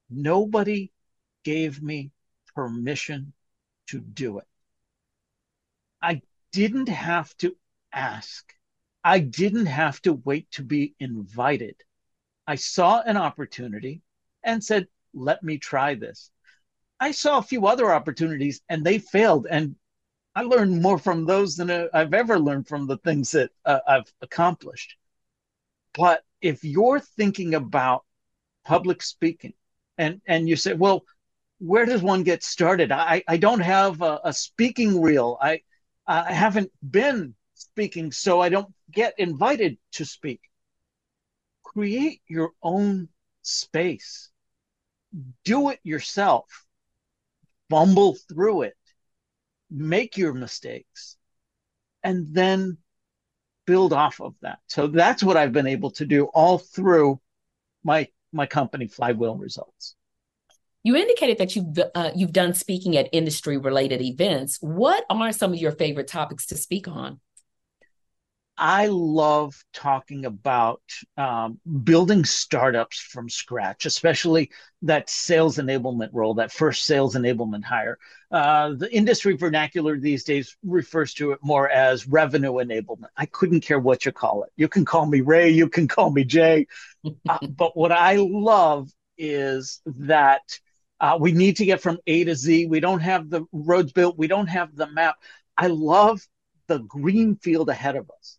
Nobody 0.09 0.91
gave 1.43 1.81
me 1.81 2.11
permission 2.55 3.33
to 3.87 3.99
do 3.99 4.37
it. 4.39 4.47
I 6.01 6.21
didn't 6.51 6.89
have 6.89 7.35
to 7.37 7.55
ask. 7.91 8.53
I 9.03 9.19
didn't 9.19 9.65
have 9.65 10.01
to 10.03 10.13
wait 10.13 10.51
to 10.51 10.63
be 10.63 10.95
invited. 10.99 11.75
I 12.45 12.55
saw 12.55 13.01
an 13.01 13.17
opportunity 13.17 14.01
and 14.43 14.63
said, 14.63 14.87
let 15.13 15.43
me 15.43 15.57
try 15.57 15.95
this. 15.95 16.29
I 17.03 17.11
saw 17.11 17.37
a 17.37 17.49
few 17.51 17.67
other 17.67 17.93
opportunities 17.93 18.61
and 18.69 18.81
they 18.81 18.97
failed. 18.97 19.45
And 19.49 19.75
I 20.35 20.43
learned 20.43 20.81
more 20.81 20.97
from 20.97 21.25
those 21.25 21.57
than 21.57 21.69
I've 21.93 22.13
ever 22.13 22.39
learned 22.39 22.69
from 22.69 22.87
the 22.87 22.97
things 22.99 23.31
that 23.31 23.51
uh, 23.65 23.79
I've 23.85 24.13
accomplished. 24.21 24.95
But 25.93 26.23
if 26.39 26.63
you're 26.63 27.01
thinking 27.01 27.55
about 27.55 28.05
public 28.63 29.03
speaking 29.03 29.53
and, 29.97 30.21
and 30.25 30.47
you 30.47 30.55
say, 30.55 30.75
well, 30.75 31.03
where 31.59 31.85
does 31.85 32.01
one 32.01 32.23
get 32.23 32.41
started? 32.41 32.89
I, 32.93 33.21
I 33.27 33.35
don't 33.35 33.59
have 33.59 34.01
a, 34.01 34.21
a 34.23 34.31
speaking 34.31 35.01
reel. 35.01 35.37
I, 35.41 35.59
I 36.07 36.31
haven't 36.31 36.71
been 36.89 37.35
speaking, 37.53 38.13
so 38.13 38.39
I 38.39 38.47
don't 38.47 38.73
get 38.89 39.13
invited 39.17 39.77
to 39.93 40.05
speak. 40.05 40.39
Create 41.63 42.21
your 42.27 42.51
own 42.61 43.09
space. 43.41 44.29
Do 45.43 45.67
it 45.67 45.81
yourself. 45.83 46.45
Bumble 47.73 48.15
through 48.29 48.61
it. 48.61 48.77
Make 49.71 50.15
your 50.15 50.31
mistakes. 50.31 51.17
And 52.03 52.27
then 52.31 52.77
build 53.65 53.93
off 53.93 54.21
of 54.21 54.35
that. 54.41 54.59
So 54.67 54.85
that's 54.85 55.23
what 55.23 55.37
I've 55.37 55.53
been 55.53 55.65
able 55.65 55.89
to 55.91 56.05
do 56.05 56.25
all 56.25 56.59
through 56.59 57.19
my 57.83 58.07
my 58.31 58.45
company 58.45 58.85
Flywheel 58.87 59.37
Results. 59.37 59.95
You 60.83 60.95
indicated 60.95 61.39
that 61.39 61.55
you've 61.55 61.79
uh, 61.95 62.11
you've 62.15 62.31
done 62.31 62.53
speaking 62.53 62.95
at 62.95 63.09
industry 63.11 63.57
related 63.57 64.03
events. 64.03 64.59
What 64.61 65.03
are 65.09 65.31
some 65.31 65.51
of 65.51 65.57
your 65.57 65.71
favorite 65.71 66.07
topics 66.07 66.45
to 66.47 66.57
speak 66.57 66.87
on? 66.87 67.21
I 68.57 68.85
love 68.87 69.55
talking 69.73 70.25
about 70.25 70.81
um, 71.17 71.59
building 71.83 72.23
startups 72.23 72.99
from 72.99 73.27
scratch, 73.27 73.87
especially 73.87 74.51
that 74.83 75.09
sales 75.09 75.57
enablement 75.57 76.09
role, 76.13 76.35
that 76.35 76.51
first 76.51 76.83
sales 76.83 77.15
enablement 77.15 77.63
hire. 77.63 77.97
Uh, 78.31 78.73
the 78.73 78.93
industry 78.93 79.35
vernacular 79.35 79.97
these 79.97 80.23
days 80.23 80.55
refers 80.63 81.15
to 81.15 81.31
it 81.31 81.39
more 81.41 81.67
as 81.67 82.07
revenue 82.07 82.53
enablement. 82.53 83.07
I 83.17 83.25
couldn't 83.25 83.61
care 83.61 83.79
what 83.79 84.05
you 84.05 84.11
call 84.11 84.43
it. 84.43 84.51
You 84.55 84.67
can 84.67 84.85
call 84.85 85.07
me 85.07 85.21
Ray, 85.21 85.49
you 85.49 85.67
can 85.67 85.87
call 85.87 86.11
me 86.11 86.23
Jay. 86.23 86.67
uh, 87.27 87.39
but 87.47 87.75
what 87.75 87.91
I 87.91 88.17
love 88.17 88.91
is 89.17 89.81
that 89.85 90.59
uh, 90.99 91.17
we 91.19 91.31
need 91.31 91.57
to 91.57 91.65
get 91.65 91.81
from 91.81 91.97
A 92.05 92.23
to 92.25 92.35
Z. 92.35 92.67
We 92.67 92.79
don't 92.79 93.01
have 93.01 93.31
the 93.31 93.45
roads 93.51 93.91
built, 93.93 94.15
we 94.17 94.27
don't 94.27 94.47
have 94.47 94.75
the 94.75 94.87
map. 94.91 95.15
I 95.57 95.67
love 95.67 96.21
the 96.67 96.79
green 96.79 97.35
field 97.35 97.69
ahead 97.69 97.95
of 97.95 98.09
us 98.11 98.37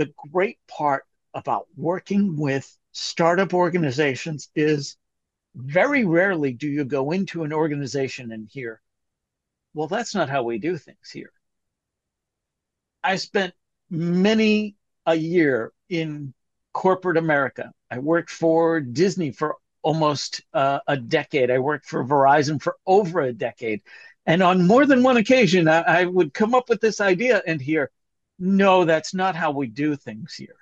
the 0.00 0.10
great 0.32 0.58
part 0.66 1.04
about 1.34 1.66
working 1.76 2.34
with 2.38 2.74
startup 2.92 3.52
organizations 3.52 4.48
is 4.54 4.96
very 5.54 6.06
rarely 6.06 6.54
do 6.54 6.68
you 6.68 6.86
go 6.86 7.10
into 7.10 7.44
an 7.44 7.52
organization 7.52 8.32
and 8.32 8.48
hear, 8.50 8.80
well, 9.74 9.88
that's 9.88 10.14
not 10.14 10.30
how 10.30 10.42
we 10.42 10.56
do 10.56 10.78
things 10.78 11.10
here. 11.12 11.30
I 13.04 13.16
spent 13.16 13.52
many 13.90 14.74
a 15.04 15.14
year 15.14 15.70
in 15.90 16.32
corporate 16.72 17.18
America. 17.18 17.70
I 17.90 17.98
worked 17.98 18.30
for 18.30 18.80
Disney 18.80 19.32
for 19.32 19.56
almost 19.82 20.40
uh, 20.54 20.78
a 20.86 20.96
decade. 20.96 21.50
I 21.50 21.58
worked 21.58 21.84
for 21.84 22.06
Verizon 22.06 22.58
for 22.58 22.76
over 22.86 23.20
a 23.20 23.34
decade. 23.34 23.82
And 24.24 24.42
on 24.42 24.66
more 24.66 24.86
than 24.86 25.02
one 25.02 25.18
occasion, 25.18 25.68
I, 25.68 25.80
I 25.80 26.04
would 26.06 26.32
come 26.32 26.54
up 26.54 26.70
with 26.70 26.80
this 26.80 27.02
idea 27.02 27.42
and 27.46 27.60
hear, 27.60 27.90
no, 28.40 28.84
that's 28.84 29.14
not 29.14 29.36
how 29.36 29.50
we 29.50 29.66
do 29.66 29.94
things 29.94 30.34
here. 30.34 30.56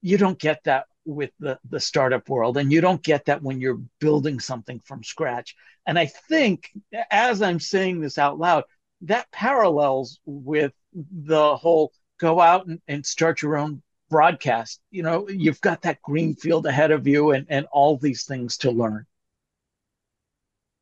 You 0.00 0.16
don't 0.16 0.38
get 0.38 0.64
that 0.64 0.86
with 1.04 1.30
the, 1.38 1.58
the 1.68 1.80
startup 1.80 2.28
world, 2.28 2.56
and 2.56 2.72
you 2.72 2.80
don't 2.80 3.02
get 3.02 3.26
that 3.26 3.42
when 3.42 3.60
you're 3.60 3.80
building 4.00 4.40
something 4.40 4.80
from 4.80 5.04
scratch. 5.04 5.54
And 5.86 5.98
I 5.98 6.06
think 6.06 6.70
as 7.10 7.42
I'm 7.42 7.60
saying 7.60 8.00
this 8.00 8.16
out 8.16 8.38
loud, 8.38 8.64
that 9.02 9.30
parallels 9.30 10.18
with 10.24 10.72
the 10.94 11.56
whole 11.56 11.92
go 12.18 12.40
out 12.40 12.66
and, 12.66 12.80
and 12.88 13.04
start 13.04 13.42
your 13.42 13.56
own 13.56 13.82
broadcast. 14.08 14.80
You 14.90 15.02
know, 15.02 15.28
you've 15.28 15.60
got 15.60 15.82
that 15.82 16.02
green 16.02 16.34
field 16.34 16.66
ahead 16.66 16.90
of 16.90 17.06
you 17.06 17.32
and, 17.32 17.46
and 17.48 17.66
all 17.72 17.96
these 17.96 18.24
things 18.24 18.58
to 18.58 18.70
learn. 18.70 19.06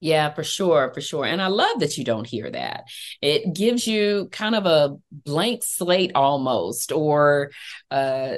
Yeah, 0.00 0.32
for 0.32 0.44
sure, 0.44 0.92
for 0.94 1.00
sure. 1.00 1.24
And 1.24 1.42
I 1.42 1.48
love 1.48 1.80
that 1.80 1.98
you 1.98 2.04
don't 2.04 2.26
hear 2.26 2.48
that. 2.48 2.84
It 3.20 3.52
gives 3.52 3.86
you 3.86 4.28
kind 4.30 4.54
of 4.54 4.64
a 4.64 4.96
blank 5.10 5.64
slate 5.64 6.12
almost, 6.14 6.92
or 6.92 7.50
uh, 7.90 8.36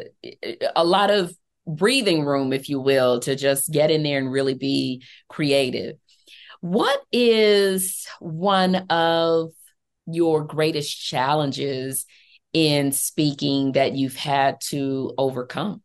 a 0.75 0.85
lot 0.85 1.11
of 1.11 1.37
breathing 1.67 2.25
room, 2.25 2.55
if 2.55 2.71
you 2.71 2.81
will, 2.81 3.21
to 3.21 3.37
just 3.37 3.71
get 3.71 3.91
in 3.91 4.03
there 4.03 4.19
and 4.19 4.33
really 4.33 4.55
be 4.55 5.05
creative. 5.29 5.97
What 6.63 7.03
is 7.13 8.07
one 8.21 8.77
of 8.89 9.51
your 10.07 10.45
greatest 10.45 10.99
challenges 10.99 12.07
in 12.55 12.93
speaking 12.93 13.73
that 13.73 13.95
you've 13.95 14.17
had 14.17 14.61
to 14.69 15.13
overcome? 15.19 15.83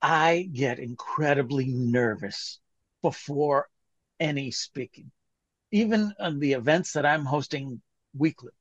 I 0.00 0.48
get 0.52 0.78
incredibly 0.78 1.66
nervous 1.66 2.60
before 3.02 3.68
any 4.18 4.50
speaking, 4.50 5.10
even 5.70 6.12
on 6.18 6.38
the 6.38 6.52
events 6.52 6.92
that 6.92 7.06
I'm 7.06 7.24
hosting 7.24 7.80
weekly. 8.16 8.52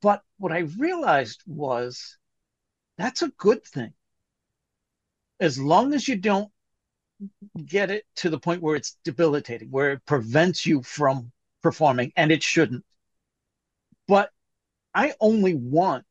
But 0.00 0.22
what 0.38 0.52
I 0.52 0.60
realized 0.78 1.42
was 1.46 2.18
that's 2.98 3.22
a 3.22 3.28
good 3.28 3.64
thing. 3.64 3.92
As 5.40 5.58
long 5.58 5.92
as 5.94 6.06
you 6.06 6.16
don't 6.16 6.50
get 7.64 7.90
it 7.90 8.04
to 8.16 8.30
the 8.30 8.38
point 8.38 8.62
where 8.62 8.76
it's 8.76 8.96
debilitating, 9.04 9.70
where 9.70 9.92
it 9.92 10.06
prevents 10.06 10.66
you 10.66 10.82
from 10.82 11.32
performing, 11.62 12.12
and 12.16 12.30
it 12.32 12.42
shouldn't. 12.42 12.84
But 14.08 14.30
I 14.94 15.14
only 15.20 15.54
want 15.54 16.06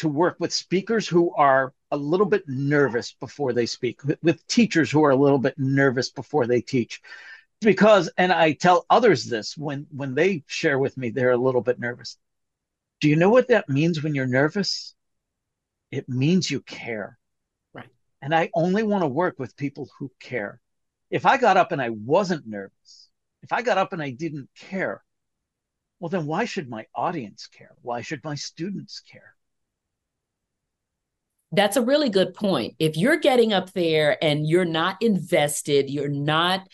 to 0.00 0.08
work 0.08 0.36
with 0.38 0.50
speakers 0.50 1.06
who 1.06 1.30
are 1.34 1.74
a 1.90 1.96
little 1.96 2.24
bit 2.24 2.48
nervous 2.48 3.12
before 3.12 3.52
they 3.52 3.66
speak, 3.66 4.00
with, 4.22 4.46
teachers 4.46 4.90
who 4.90 5.04
are 5.04 5.10
a 5.10 5.16
little 5.16 5.38
bit 5.38 5.58
nervous 5.58 6.08
before 6.08 6.46
they 6.46 6.62
teach. 6.62 7.02
Because, 7.60 8.10
and 8.16 8.32
I 8.32 8.52
tell 8.52 8.86
others 8.88 9.26
this 9.26 9.58
when 9.58 9.86
when 9.90 10.14
they 10.14 10.42
share 10.46 10.78
with 10.78 10.96
me, 10.96 11.10
they're 11.10 11.32
a 11.32 11.36
little 11.36 11.60
bit 11.60 11.78
nervous. 11.78 12.16
Do 13.00 13.10
you 13.10 13.16
know 13.16 13.28
what 13.28 13.48
that 13.48 13.68
means 13.68 14.02
when 14.02 14.14
you're 14.14 14.26
nervous? 14.26 14.94
It 15.90 16.08
means 16.08 16.50
you 16.50 16.62
care. 16.62 17.18
Right. 17.74 17.90
And 18.22 18.34
I 18.34 18.48
only 18.54 18.82
want 18.82 19.02
to 19.02 19.08
work 19.08 19.38
with 19.38 19.54
people 19.54 19.90
who 19.98 20.10
care. 20.18 20.62
If 21.10 21.26
I 21.26 21.36
got 21.36 21.58
up 21.58 21.72
and 21.72 21.82
I 21.82 21.90
wasn't 21.90 22.46
nervous, 22.46 23.10
if 23.42 23.52
I 23.52 23.60
got 23.60 23.76
up 23.76 23.92
and 23.92 24.00
I 24.00 24.12
didn't 24.12 24.48
care, 24.56 25.04
well, 25.98 26.08
then 26.08 26.24
why 26.24 26.46
should 26.46 26.70
my 26.70 26.86
audience 26.94 27.48
care? 27.48 27.74
Why 27.82 28.00
should 28.00 28.24
my 28.24 28.36
students 28.36 29.00
care? 29.00 29.34
That's 31.52 31.76
a 31.76 31.82
really 31.82 32.10
good 32.10 32.34
point. 32.34 32.74
If 32.78 32.96
you're 32.96 33.18
getting 33.18 33.52
up 33.52 33.72
there 33.72 34.22
and 34.22 34.46
you're 34.46 34.64
not 34.64 35.02
invested, 35.02 35.90
you're 35.90 36.08
not 36.08 36.66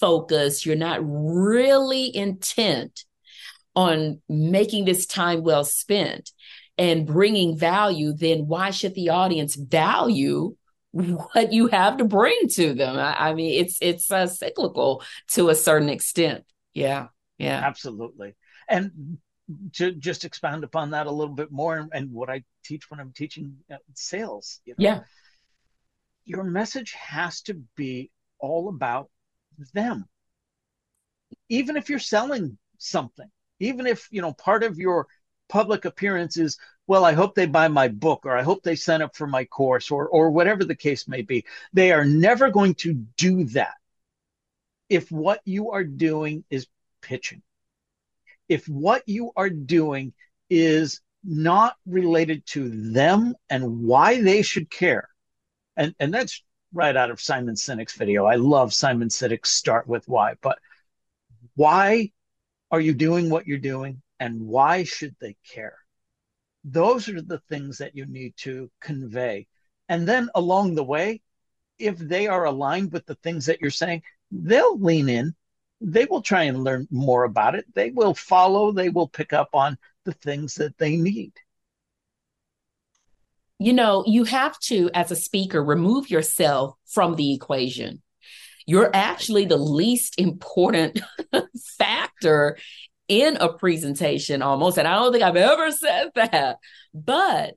focused, 0.00 0.66
you're 0.66 0.76
not 0.76 1.00
really 1.02 2.14
intent 2.14 3.04
on 3.76 4.20
making 4.28 4.84
this 4.84 5.06
time 5.06 5.42
well 5.42 5.64
spent 5.64 6.30
and 6.76 7.06
bringing 7.06 7.56
value, 7.56 8.12
then 8.12 8.46
why 8.46 8.70
should 8.70 8.94
the 8.94 9.10
audience 9.10 9.54
value 9.54 10.56
what 10.92 11.52
you 11.52 11.68
have 11.68 11.96
to 11.98 12.04
bring 12.04 12.48
to 12.48 12.74
them? 12.74 12.96
I, 12.98 13.34
mean, 13.34 13.60
it's 13.60 13.78
it's 13.80 14.10
uh, 14.10 14.26
cyclical 14.26 15.02
to 15.32 15.48
a 15.48 15.54
certain 15.54 15.88
extent. 15.88 16.44
Yeah, 16.72 17.08
yeah, 17.38 17.60
absolutely. 17.64 18.34
And 18.68 19.18
to 19.74 19.92
just 19.92 20.24
expand 20.24 20.64
upon 20.64 20.90
that 20.90 21.06
a 21.06 21.12
little 21.12 21.34
bit 21.34 21.50
more, 21.50 21.88
and 21.92 22.10
what 22.12 22.30
I 22.30 22.44
teach 22.64 22.90
when 22.90 23.00
I'm 23.00 23.12
teaching 23.12 23.56
uh, 23.70 23.76
sales, 23.94 24.60
you 24.64 24.74
know, 24.78 24.84
yeah, 24.84 25.00
your 26.24 26.44
message 26.44 26.92
has 26.92 27.42
to 27.42 27.54
be 27.76 28.10
all 28.38 28.68
about 28.68 29.10
them. 29.72 30.06
Even 31.48 31.76
if 31.76 31.88
you're 31.88 31.98
selling 31.98 32.58
something, 32.78 33.30
even 33.60 33.86
if 33.86 34.08
you 34.10 34.22
know 34.22 34.32
part 34.32 34.62
of 34.62 34.78
your 34.78 35.06
public 35.48 35.84
appearance 35.84 36.38
is 36.38 36.56
well 36.86 37.04
i 37.04 37.12
hope 37.12 37.34
they 37.34 37.44
buy 37.44 37.68
my 37.68 37.86
book 37.86 38.24
or 38.24 38.34
i 38.34 38.42
hope 38.42 38.62
they 38.62 38.74
sign 38.74 39.02
up 39.02 39.14
for 39.14 39.26
my 39.26 39.44
course 39.44 39.90
or 39.90 40.08
or 40.08 40.30
whatever 40.30 40.64
the 40.64 40.74
case 40.74 41.06
may 41.06 41.20
be 41.20 41.44
they 41.74 41.92
are 41.92 42.06
never 42.06 42.50
going 42.50 42.74
to 42.74 42.94
do 43.18 43.44
that 43.44 43.74
if 44.88 45.10
what 45.10 45.40
you 45.44 45.70
are 45.72 45.84
doing 45.84 46.44
is 46.50 46.66
pitching. 47.00 47.42
If 48.48 48.68
what 48.68 49.02
you 49.06 49.32
are 49.36 49.50
doing 49.50 50.12
is 50.50 51.00
not 51.24 51.76
related 51.86 52.44
to 52.46 52.68
them 52.92 53.34
and 53.48 53.82
why 53.82 54.20
they 54.20 54.42
should 54.42 54.70
care 54.70 55.08
and 55.76 55.94
and 55.98 56.12
that's 56.12 56.42
right 56.72 56.96
out 56.96 57.10
of 57.10 57.20
simon 57.20 57.54
sinek's 57.54 57.94
video 57.94 58.24
i 58.24 58.34
love 58.34 58.74
simon 58.74 59.08
sinek's 59.08 59.52
start 59.52 59.86
with 59.86 60.06
why 60.06 60.34
but 60.42 60.58
why 61.54 62.10
are 62.70 62.80
you 62.80 62.92
doing 62.92 63.30
what 63.30 63.46
you're 63.46 63.58
doing 63.58 64.02
and 64.18 64.40
why 64.40 64.84
should 64.84 65.14
they 65.20 65.36
care? 65.48 65.78
Those 66.64 67.08
are 67.08 67.20
the 67.20 67.40
things 67.48 67.78
that 67.78 67.94
you 67.94 68.06
need 68.06 68.36
to 68.38 68.70
convey. 68.80 69.46
And 69.88 70.08
then 70.08 70.30
along 70.34 70.74
the 70.74 70.84
way, 70.84 71.20
if 71.78 71.98
they 71.98 72.26
are 72.26 72.44
aligned 72.44 72.92
with 72.92 73.06
the 73.06 73.16
things 73.16 73.46
that 73.46 73.60
you're 73.60 73.70
saying, 73.70 74.02
they'll 74.30 74.78
lean 74.78 75.08
in. 75.08 75.34
They 75.80 76.06
will 76.06 76.22
try 76.22 76.44
and 76.44 76.64
learn 76.64 76.88
more 76.90 77.24
about 77.24 77.54
it. 77.54 77.66
They 77.74 77.90
will 77.90 78.14
follow, 78.14 78.72
they 78.72 78.88
will 78.88 79.08
pick 79.08 79.32
up 79.32 79.50
on 79.52 79.76
the 80.04 80.12
things 80.12 80.56
that 80.56 80.78
they 80.78 80.96
need. 80.96 81.32
You 83.58 83.72
know, 83.72 84.04
you 84.06 84.24
have 84.24 84.58
to, 84.60 84.90
as 84.94 85.10
a 85.10 85.16
speaker, 85.16 85.62
remove 85.62 86.10
yourself 86.10 86.74
from 86.86 87.16
the 87.16 87.32
equation 87.32 88.02
you're 88.66 88.90
actually 88.94 89.44
the 89.44 89.56
least 89.56 90.18
important 90.18 91.00
factor 91.78 92.56
in 93.08 93.36
a 93.36 93.52
presentation 93.52 94.42
almost. 94.42 94.78
And 94.78 94.88
I 94.88 94.94
don't 94.94 95.12
think 95.12 95.24
I've 95.24 95.36
ever 95.36 95.70
said 95.70 96.10
that. 96.14 96.58
But 96.92 97.54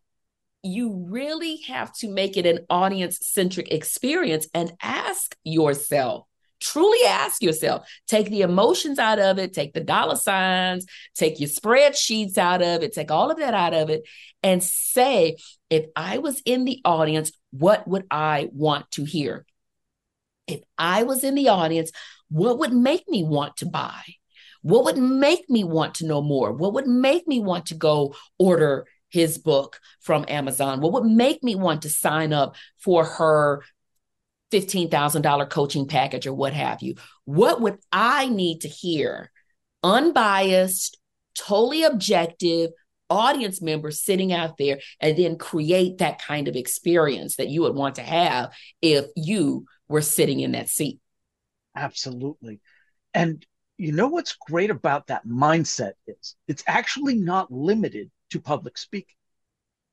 you 0.63 1.05
really 1.09 1.61
have 1.67 1.93
to 1.97 2.09
make 2.09 2.35
it 2.35 2.45
an 2.45 2.65
audience 2.69 3.19
centric 3.21 3.71
experience 3.71 4.47
and 4.53 4.73
ask 4.81 5.35
yourself, 5.43 6.25
truly 6.59 6.99
ask 7.07 7.41
yourself, 7.41 7.87
take 8.07 8.29
the 8.29 8.41
emotions 8.41 8.99
out 8.99 9.19
of 9.19 9.39
it, 9.39 9.53
take 9.53 9.73
the 9.73 9.81
dollar 9.81 10.15
signs, 10.15 10.85
take 11.15 11.39
your 11.39 11.49
spreadsheets 11.49 12.37
out 12.37 12.61
of 12.61 12.83
it, 12.83 12.93
take 12.93 13.11
all 13.11 13.31
of 13.31 13.37
that 13.37 13.53
out 13.53 13.73
of 13.73 13.89
it, 13.89 14.03
and 14.43 14.63
say, 14.63 15.37
if 15.69 15.85
I 15.95 16.19
was 16.19 16.41
in 16.45 16.65
the 16.65 16.81
audience, 16.85 17.31
what 17.51 17.87
would 17.87 18.05
I 18.09 18.49
want 18.51 18.89
to 18.91 19.03
hear? 19.03 19.45
if 20.47 20.61
I 20.77 21.03
was 21.03 21.23
in 21.23 21.35
the 21.35 21.49
audience, 21.49 21.91
what 22.29 22.57
would 22.59 22.73
make 22.73 23.07
me 23.07 23.23
want 23.23 23.57
to 23.57 23.65
buy? 23.65 24.01
What 24.61 24.85
would 24.85 24.97
make 24.97 25.49
me 25.49 25.63
want 25.63 25.95
to 25.95 26.07
know 26.07 26.21
more? 26.21 26.51
What 26.51 26.73
would 26.73 26.87
make 26.87 27.27
me 27.27 27.39
want 27.39 27.67
to 27.67 27.75
go 27.75 28.15
order 28.39 28.87
his 29.09 29.37
book 29.37 29.79
from 30.01 30.25
Amazon? 30.27 30.81
What 30.81 30.93
would 30.93 31.05
make 31.05 31.43
me 31.43 31.55
want 31.55 31.83
to 31.83 31.89
sign 31.89 32.33
up 32.33 32.55
for 32.77 33.05
her 33.05 33.63
$15,000 34.51 35.49
coaching 35.49 35.87
package 35.87 36.27
or 36.27 36.33
what 36.33 36.53
have 36.53 36.81
you? 36.81 36.95
What 37.25 37.61
would 37.61 37.79
I 37.91 38.27
need 38.29 38.61
to 38.61 38.67
hear? 38.67 39.31
Unbiased, 39.83 40.97
totally 41.35 41.83
objective, 41.83 42.71
audience 43.09 43.61
members 43.61 44.01
sitting 44.01 44.33
out 44.33 44.57
there 44.57 44.79
and 44.99 45.17
then 45.17 45.37
create 45.37 45.99
that 45.99 46.21
kind 46.21 46.47
of 46.47 46.55
experience 46.55 47.37
that 47.37 47.49
you 47.49 47.61
would 47.61 47.75
want 47.75 47.95
to 47.95 48.01
have 48.01 48.53
if 48.81 49.05
you 49.15 49.65
were 49.87 50.01
sitting 50.01 50.39
in 50.39 50.53
that 50.53 50.69
seat. 50.69 50.99
Absolutely. 51.75 52.59
And 53.13 53.45
you 53.77 53.91
know 53.91 54.07
what's 54.07 54.35
great 54.35 54.71
about 54.71 55.07
that 55.07 55.25
mindset 55.25 55.93
is 56.07 56.35
it's 56.47 56.63
actually 56.67 57.15
not 57.15 57.51
limited 57.51 58.09
to 58.31 58.41
public 58.41 58.77
speaking. 58.77 59.15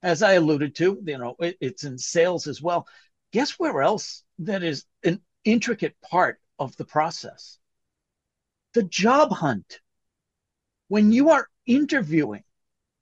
As 0.03 0.23
I 0.23 0.33
alluded 0.33 0.75
to, 0.77 1.01
you 1.05 1.19
know, 1.19 1.37
it, 1.39 1.57
it's 1.61 1.85
in 1.85 1.99
sales 1.99 2.47
as 2.47 2.61
well. 2.61 2.87
Guess 3.33 3.53
where 3.59 3.83
else 3.83 4.24
that 4.39 4.63
is 4.63 4.85
an 5.05 5.21
intricate 5.45 5.97
part 6.01 6.41
of 6.59 6.77
the 6.77 6.85
process? 6.85 7.59
The 8.75 8.83
job 8.83 9.33
hunt. 9.33 9.81
When 10.89 11.13
you 11.13 11.31
are 11.31 11.49
interviewing, 11.67 12.45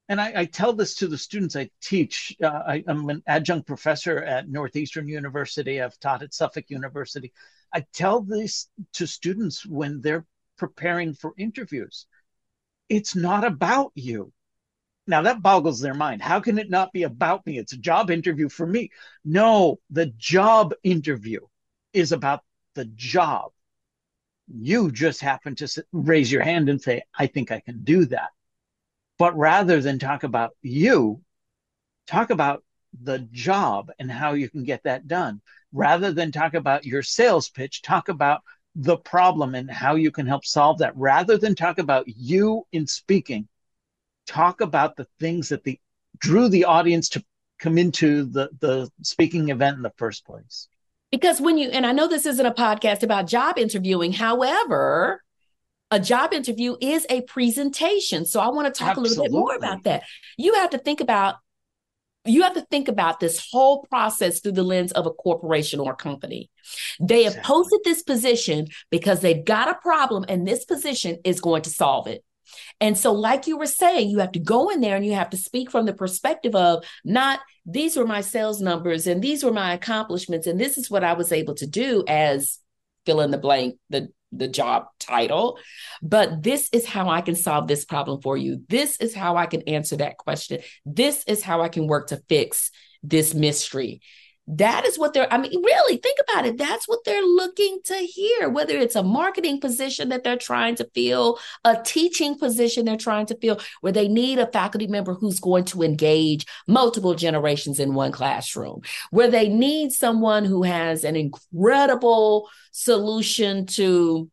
and 0.08 0.20
I, 0.20 0.32
I, 0.36 0.44
tell 0.44 0.72
this 0.72 0.96
to 0.96 1.08
the 1.08 1.16
students 1.16 1.56
I 1.56 1.70
teach. 1.80 2.36
Uh, 2.42 2.46
I, 2.46 2.84
am 2.86 3.08
an 3.08 3.22
adjunct 3.26 3.66
professor 3.66 4.18
at 4.18 4.48
Northeastern 4.48 5.08
University. 5.08 5.80
I've 5.80 5.98
taught 6.00 6.22
at 6.22 6.34
Suffolk 6.34 6.66
University. 6.68 7.32
I 7.72 7.86
tell 7.92 8.20
this 8.20 8.68
to 8.94 9.06
students 9.06 9.64
when 9.64 10.00
they're 10.00 10.26
preparing 10.58 11.14
for 11.14 11.32
interviews. 11.38 12.06
It's 12.88 13.16
not 13.16 13.44
about 13.44 13.92
you. 13.94 14.32
Now 15.06 15.22
that 15.22 15.42
boggles 15.42 15.80
their 15.80 15.94
mind. 15.94 16.22
How 16.22 16.40
can 16.40 16.58
it 16.58 16.70
not 16.70 16.92
be 16.92 17.02
about 17.02 17.44
me? 17.46 17.58
It's 17.58 17.72
a 17.72 17.78
job 17.78 18.10
interview 18.10 18.48
for 18.48 18.66
me. 18.66 18.90
No, 19.24 19.78
the 19.90 20.06
job 20.16 20.74
interview 20.82 21.40
is 21.92 22.12
about 22.12 22.42
the 22.74 22.84
job. 22.84 23.52
You 24.48 24.90
just 24.90 25.20
happen 25.20 25.54
to 25.56 25.84
raise 25.92 26.30
your 26.30 26.42
hand 26.42 26.68
and 26.68 26.80
say, 26.80 27.02
I 27.18 27.26
think 27.26 27.50
I 27.50 27.60
can 27.60 27.82
do 27.84 28.04
that 28.06 28.30
but 29.22 29.36
rather 29.36 29.80
than 29.80 30.00
talk 30.00 30.24
about 30.24 30.56
you, 30.62 31.22
talk 32.08 32.30
about 32.30 32.64
the 33.02 33.20
job 33.30 33.92
and 34.00 34.10
how 34.10 34.32
you 34.32 34.50
can 34.50 34.64
get 34.64 34.82
that 34.82 35.06
done. 35.06 35.40
Rather 35.72 36.12
than 36.12 36.32
talk 36.32 36.54
about 36.54 36.84
your 36.84 37.04
sales 37.04 37.48
pitch, 37.48 37.82
talk 37.82 38.08
about 38.08 38.42
the 38.74 38.96
problem 38.96 39.54
and 39.54 39.70
how 39.70 39.94
you 39.94 40.10
can 40.10 40.26
help 40.26 40.44
solve 40.44 40.78
that. 40.78 40.96
Rather 40.96 41.38
than 41.38 41.54
talk 41.54 41.78
about 41.78 42.04
you 42.08 42.66
in 42.72 42.84
speaking, 42.84 43.46
talk 44.26 44.60
about 44.60 44.96
the 44.96 45.06
things 45.18 45.48
that 45.50 45.64
the 45.64 45.78
drew 46.18 46.48
the 46.48 46.64
audience 46.64 47.08
to 47.10 47.24
come 47.58 47.78
into 47.78 48.24
the 48.24 48.50
the 48.60 48.90
speaking 49.02 49.48
event 49.48 49.76
in 49.76 49.82
the 49.82 49.92
first 49.96 50.24
place. 50.24 50.68
Because 51.10 51.40
when 51.40 51.58
you 51.58 51.68
and 51.70 51.86
I 51.86 51.92
know 51.92 52.08
this 52.08 52.26
isn't 52.26 52.44
a 52.44 52.52
podcast 52.52 53.02
about 53.02 53.26
job 53.26 53.58
interviewing, 53.58 54.12
however, 54.12 55.22
a 55.90 56.00
job 56.00 56.32
interview 56.32 56.76
is 56.80 57.06
a 57.10 57.20
presentation. 57.22 58.24
So 58.24 58.40
I 58.40 58.48
want 58.48 58.72
to 58.72 58.78
talk 58.78 58.96
Absolutely. 58.96 59.16
a 59.16 59.22
little 59.22 59.24
bit 59.24 59.38
more 59.38 59.56
about 59.56 59.84
that. 59.84 60.04
You 60.38 60.54
have 60.54 60.70
to 60.70 60.78
think 60.78 61.00
about 61.00 61.36
you 62.24 62.42
have 62.42 62.54
to 62.54 62.66
think 62.70 62.88
about 62.88 63.20
this 63.20 63.48
whole 63.50 63.82
process 63.90 64.40
through 64.40 64.52
the 64.52 64.62
lens 64.62 64.92
of 64.92 65.06
a 65.06 65.10
corporation 65.10 65.80
or 65.80 65.92
a 65.92 65.96
company. 65.96 66.50
They 67.00 67.24
have 67.24 67.42
posted 67.42 67.80
this 67.84 68.02
position 68.02 68.68
because 68.90 69.20
they've 69.20 69.44
got 69.44 69.68
a 69.68 69.74
problem 69.74 70.24
and 70.28 70.46
this 70.46 70.64
position 70.64 71.18
is 71.24 71.40
going 71.40 71.62
to 71.62 71.70
solve 71.70 72.06
it. 72.06 72.24
And 72.80 72.96
so, 72.96 73.12
like 73.12 73.46
you 73.46 73.58
were 73.58 73.66
saying, 73.66 74.10
you 74.10 74.18
have 74.18 74.32
to 74.32 74.38
go 74.38 74.68
in 74.68 74.80
there 74.80 74.96
and 74.96 75.06
you 75.06 75.14
have 75.14 75.30
to 75.30 75.36
speak 75.36 75.70
from 75.70 75.86
the 75.86 75.94
perspective 75.94 76.54
of 76.54 76.84
not 77.04 77.40
these 77.66 77.96
were 77.96 78.06
my 78.06 78.20
sales 78.20 78.60
numbers 78.60 79.06
and 79.06 79.22
these 79.22 79.44
were 79.44 79.52
my 79.52 79.74
accomplishments 79.74 80.46
and 80.46 80.60
this 80.60 80.78
is 80.78 80.90
what 80.90 81.04
I 81.04 81.12
was 81.12 81.32
able 81.32 81.54
to 81.54 81.66
do 81.66 82.04
as 82.08 82.58
fill 83.06 83.20
in 83.20 83.30
the 83.30 83.38
blank, 83.38 83.76
the 83.90 84.08
the 84.32 84.48
job 84.48 84.86
title, 84.98 85.58
but 86.00 86.42
this 86.42 86.70
is 86.72 86.86
how 86.86 87.08
I 87.08 87.20
can 87.20 87.34
solve 87.34 87.68
this 87.68 87.84
problem 87.84 88.22
for 88.22 88.36
you. 88.36 88.62
This 88.68 88.96
is 88.96 89.14
how 89.14 89.36
I 89.36 89.46
can 89.46 89.62
answer 89.62 89.96
that 89.96 90.16
question. 90.16 90.60
This 90.86 91.22
is 91.26 91.42
how 91.42 91.60
I 91.60 91.68
can 91.68 91.86
work 91.86 92.08
to 92.08 92.22
fix 92.28 92.70
this 93.02 93.34
mystery. 93.34 94.00
That 94.48 94.84
is 94.84 94.98
what 94.98 95.14
they're, 95.14 95.32
I 95.32 95.38
mean, 95.38 95.62
really 95.62 95.98
think 95.98 96.18
about 96.28 96.44
it. 96.44 96.58
That's 96.58 96.88
what 96.88 97.04
they're 97.04 97.22
looking 97.22 97.78
to 97.84 97.94
hear, 97.94 98.48
whether 98.48 98.76
it's 98.76 98.96
a 98.96 99.02
marketing 99.02 99.60
position 99.60 100.08
that 100.08 100.24
they're 100.24 100.36
trying 100.36 100.74
to 100.76 100.90
fill, 100.94 101.38
a 101.64 101.80
teaching 101.80 102.36
position 102.36 102.84
they're 102.84 102.96
trying 102.96 103.26
to 103.26 103.36
fill, 103.36 103.60
where 103.82 103.92
they 103.92 104.08
need 104.08 104.40
a 104.40 104.50
faculty 104.50 104.88
member 104.88 105.14
who's 105.14 105.38
going 105.38 105.64
to 105.66 105.82
engage 105.82 106.44
multiple 106.66 107.14
generations 107.14 107.78
in 107.78 107.94
one 107.94 108.10
classroom, 108.10 108.80
where 109.10 109.30
they 109.30 109.48
need 109.48 109.92
someone 109.92 110.44
who 110.44 110.64
has 110.64 111.04
an 111.04 111.14
incredible 111.14 112.48
solution 112.72 113.66
to, 113.66 114.28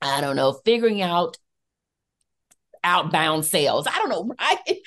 I 0.00 0.20
don't 0.20 0.36
know, 0.36 0.52
figuring 0.64 1.00
out 1.00 1.38
outbound 2.84 3.44
sales. 3.44 3.86
I 3.86 3.96
don't 3.98 4.08
know, 4.08 4.34
right? 4.40 4.78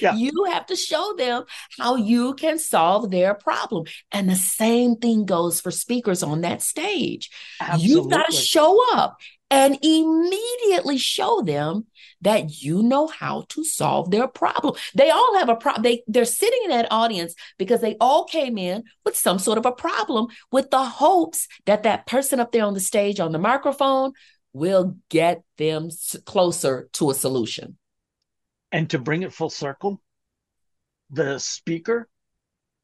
Yeah. 0.00 0.14
you 0.16 0.44
have 0.50 0.66
to 0.66 0.76
show 0.76 1.14
them 1.16 1.44
how 1.78 1.96
you 1.96 2.34
can 2.34 2.58
solve 2.58 3.10
their 3.10 3.34
problem. 3.34 3.86
And 4.12 4.28
the 4.28 4.36
same 4.36 4.96
thing 4.96 5.24
goes 5.24 5.60
for 5.60 5.70
speakers 5.70 6.22
on 6.22 6.42
that 6.42 6.62
stage. 6.62 7.30
Absolutely. 7.60 7.88
You've 7.88 8.10
got 8.10 8.26
to 8.26 8.32
show 8.32 8.78
up 8.96 9.18
and 9.50 9.78
immediately 9.82 10.98
show 10.98 11.42
them 11.42 11.86
that 12.22 12.62
you 12.62 12.82
know 12.82 13.06
how 13.06 13.44
to 13.50 13.62
solve 13.62 14.10
their 14.10 14.26
problem. 14.26 14.74
They 14.94 15.10
all 15.10 15.38
have 15.38 15.48
a 15.48 15.56
problem. 15.56 15.82
They 15.82 16.02
they're 16.06 16.24
sitting 16.24 16.60
in 16.64 16.70
that 16.70 16.90
audience 16.90 17.34
because 17.58 17.80
they 17.80 17.96
all 18.00 18.24
came 18.24 18.56
in 18.58 18.84
with 19.04 19.16
some 19.16 19.38
sort 19.38 19.58
of 19.58 19.66
a 19.66 19.72
problem 19.72 20.28
with 20.50 20.70
the 20.70 20.82
hopes 20.82 21.46
that 21.66 21.82
that 21.82 22.06
person 22.06 22.40
up 22.40 22.50
there 22.50 22.64
on 22.64 22.74
the 22.74 22.80
stage 22.80 23.20
on 23.20 23.32
the 23.32 23.38
microphone 23.38 24.12
will 24.54 24.96
get 25.10 25.42
them 25.58 25.90
closer 26.24 26.88
to 26.94 27.10
a 27.10 27.14
solution. 27.14 27.76
And 28.72 28.88
to 28.90 28.98
bring 28.98 29.22
it 29.22 29.32
full 29.32 29.50
circle, 29.50 30.00
the 31.10 31.38
speaker 31.38 32.08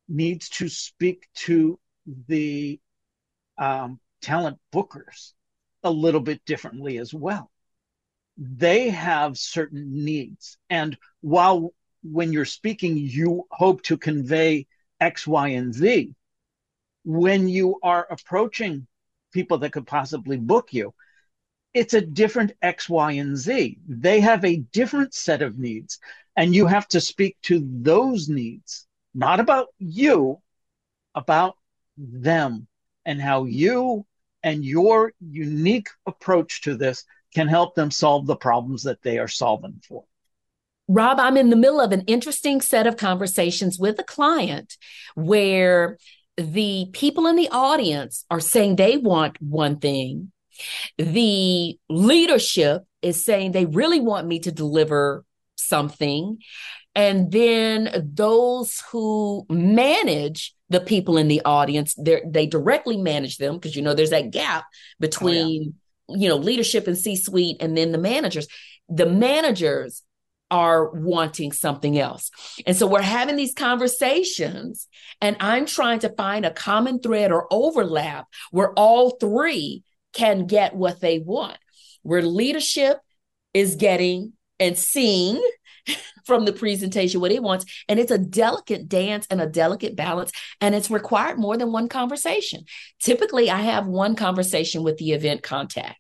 needs 0.08 0.48
to 0.50 0.68
speak 0.68 1.28
to 1.34 1.78
the 2.26 2.78
um, 3.56 4.00
talent 4.20 4.58
bookers 4.74 5.32
a 5.82 5.90
little 5.90 6.20
bit 6.20 6.44
differently 6.44 6.98
as 6.98 7.14
well. 7.14 7.50
They 8.36 8.90
have 8.90 9.38
certain 9.38 10.04
needs. 10.04 10.58
And 10.68 10.96
while 11.20 11.72
when 12.02 12.32
you're 12.32 12.44
speaking, 12.44 12.96
you 12.96 13.46
hope 13.50 13.82
to 13.82 13.96
convey 13.96 14.66
X, 15.00 15.26
Y, 15.26 15.48
and 15.48 15.72
Z, 15.72 16.14
when 17.04 17.48
you 17.48 17.78
are 17.82 18.06
approaching 18.10 18.86
people 19.32 19.58
that 19.58 19.72
could 19.72 19.86
possibly 19.86 20.36
book 20.36 20.72
you, 20.72 20.94
it's 21.72 21.94
a 21.94 22.00
different 22.00 22.52
X, 22.62 22.88
Y, 22.88 23.12
and 23.12 23.36
Z. 23.36 23.78
They 23.86 24.20
have 24.20 24.44
a 24.44 24.56
different 24.56 25.14
set 25.14 25.42
of 25.42 25.58
needs, 25.58 25.98
and 26.36 26.54
you 26.54 26.66
have 26.66 26.88
to 26.88 27.00
speak 27.00 27.36
to 27.42 27.66
those 27.82 28.28
needs, 28.28 28.86
not 29.14 29.40
about 29.40 29.68
you, 29.78 30.40
about 31.14 31.56
them 31.96 32.66
and 33.04 33.20
how 33.20 33.44
you 33.44 34.06
and 34.42 34.64
your 34.64 35.12
unique 35.20 35.88
approach 36.06 36.62
to 36.62 36.76
this 36.76 37.04
can 37.34 37.46
help 37.46 37.74
them 37.74 37.90
solve 37.90 38.26
the 38.26 38.36
problems 38.36 38.82
that 38.84 39.02
they 39.02 39.18
are 39.18 39.28
solving 39.28 39.80
for. 39.86 40.04
Rob, 40.88 41.20
I'm 41.20 41.36
in 41.36 41.50
the 41.50 41.56
middle 41.56 41.80
of 41.80 41.92
an 41.92 42.02
interesting 42.06 42.60
set 42.60 42.86
of 42.86 42.96
conversations 42.96 43.78
with 43.78 43.98
a 44.00 44.04
client 44.04 44.76
where 45.14 45.98
the 46.36 46.88
people 46.92 47.26
in 47.26 47.36
the 47.36 47.48
audience 47.50 48.24
are 48.30 48.40
saying 48.40 48.76
they 48.76 48.96
want 48.96 49.40
one 49.40 49.78
thing 49.78 50.32
the 50.98 51.78
leadership 51.88 52.82
is 53.02 53.24
saying 53.24 53.52
they 53.52 53.66
really 53.66 54.00
want 54.00 54.26
me 54.26 54.40
to 54.40 54.52
deliver 54.52 55.24
something. 55.56 56.38
And 56.94 57.30
then 57.30 58.10
those 58.14 58.82
who 58.90 59.46
manage 59.48 60.54
the 60.68 60.80
people 60.80 61.16
in 61.16 61.28
the 61.28 61.42
audience, 61.44 61.94
they 61.96 62.46
directly 62.46 62.96
manage 62.96 63.38
them 63.38 63.56
because 63.56 63.76
you 63.76 63.82
know 63.82 63.94
there's 63.94 64.10
that 64.10 64.30
gap 64.30 64.64
between 64.98 65.74
oh, 66.08 66.14
yeah. 66.14 66.22
you 66.22 66.28
know 66.28 66.36
leadership 66.36 66.86
and 66.86 66.98
C-suite 66.98 67.56
and 67.60 67.76
then 67.76 67.92
the 67.92 67.98
managers. 67.98 68.48
The 68.88 69.06
managers 69.06 70.02
are 70.50 70.90
wanting 70.90 71.52
something 71.52 71.98
else. 71.98 72.30
And 72.66 72.76
so 72.76 72.86
we're 72.86 73.02
having 73.02 73.36
these 73.36 73.54
conversations, 73.54 74.88
and 75.20 75.36
I'm 75.38 75.64
trying 75.64 76.00
to 76.00 76.08
find 76.10 76.44
a 76.44 76.50
common 76.50 77.00
thread 77.00 77.30
or 77.30 77.46
overlap 77.52 78.26
where 78.50 78.72
all 78.72 79.10
three 79.10 79.84
can 80.12 80.46
get 80.46 80.74
what 80.74 81.00
they 81.00 81.18
want. 81.18 81.58
Where 82.02 82.22
leadership 82.22 82.98
is 83.54 83.76
getting 83.76 84.32
and 84.58 84.76
seeing 84.78 85.42
from 86.26 86.44
the 86.44 86.52
presentation 86.52 87.20
what 87.20 87.32
it 87.32 87.42
wants. 87.42 87.64
And 87.88 87.98
it's 87.98 88.10
a 88.10 88.18
delicate 88.18 88.88
dance 88.88 89.26
and 89.30 89.40
a 89.40 89.46
delicate 89.46 89.96
balance. 89.96 90.32
And 90.60 90.74
it's 90.74 90.90
required 90.90 91.38
more 91.38 91.56
than 91.56 91.72
one 91.72 91.88
conversation. 91.88 92.64
Typically, 93.00 93.50
I 93.50 93.62
have 93.62 93.86
one 93.86 94.16
conversation 94.16 94.82
with 94.82 94.98
the 94.98 95.12
event 95.12 95.42
contact. 95.42 95.96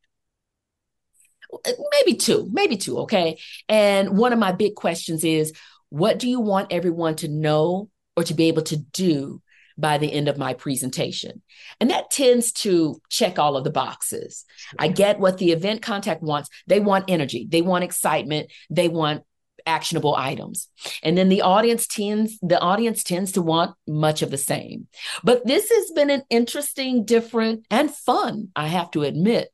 Maybe 1.92 2.16
two, 2.16 2.48
maybe 2.52 2.76
two, 2.76 3.00
okay. 3.00 3.38
And 3.68 4.16
one 4.16 4.32
of 4.32 4.38
my 4.38 4.52
big 4.52 4.76
questions 4.76 5.24
is 5.24 5.52
what 5.88 6.20
do 6.20 6.28
you 6.28 6.38
want 6.38 6.72
everyone 6.72 7.16
to 7.16 7.28
know 7.28 7.90
or 8.16 8.22
to 8.22 8.34
be 8.34 8.46
able 8.46 8.62
to 8.62 8.76
do 8.76 9.42
by 9.80 9.98
the 9.98 10.12
end 10.12 10.28
of 10.28 10.38
my 10.38 10.54
presentation. 10.54 11.42
And 11.80 11.90
that 11.90 12.10
tends 12.10 12.52
to 12.52 13.00
check 13.08 13.38
all 13.38 13.56
of 13.56 13.64
the 13.64 13.70
boxes. 13.70 14.44
I 14.78 14.88
get 14.88 15.18
what 15.18 15.38
the 15.38 15.52
event 15.52 15.82
contact 15.82 16.22
wants. 16.22 16.48
They 16.66 16.80
want 16.80 17.06
energy, 17.08 17.46
they 17.48 17.62
want 17.62 17.84
excitement, 17.84 18.50
they 18.68 18.88
want 18.88 19.24
actionable 19.66 20.14
items. 20.14 20.68
And 21.02 21.16
then 21.16 21.28
the 21.28 21.42
audience 21.42 21.86
tends 21.86 22.38
the 22.40 22.58
audience 22.60 23.02
tends 23.02 23.32
to 23.32 23.42
want 23.42 23.76
much 23.86 24.22
of 24.22 24.30
the 24.30 24.38
same. 24.38 24.88
But 25.22 25.46
this 25.46 25.70
has 25.70 25.90
been 25.92 26.10
an 26.10 26.22
interesting, 26.30 27.04
different 27.04 27.66
and 27.70 27.90
fun, 27.90 28.48
I 28.56 28.68
have 28.68 28.90
to 28.92 29.02
admit, 29.02 29.50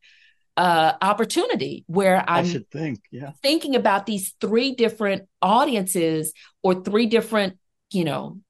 uh, 0.56 0.92
opportunity 1.02 1.84
where 1.86 2.18
I'm 2.28 2.44
I 2.44 2.48
should 2.48 2.70
think, 2.70 3.00
yeah. 3.10 3.32
thinking 3.42 3.76
about 3.76 4.06
these 4.06 4.34
three 4.40 4.72
different 4.72 5.28
audiences 5.42 6.32
or 6.62 6.82
three 6.82 7.06
different, 7.06 7.58
you 7.90 8.04
know, 8.04 8.40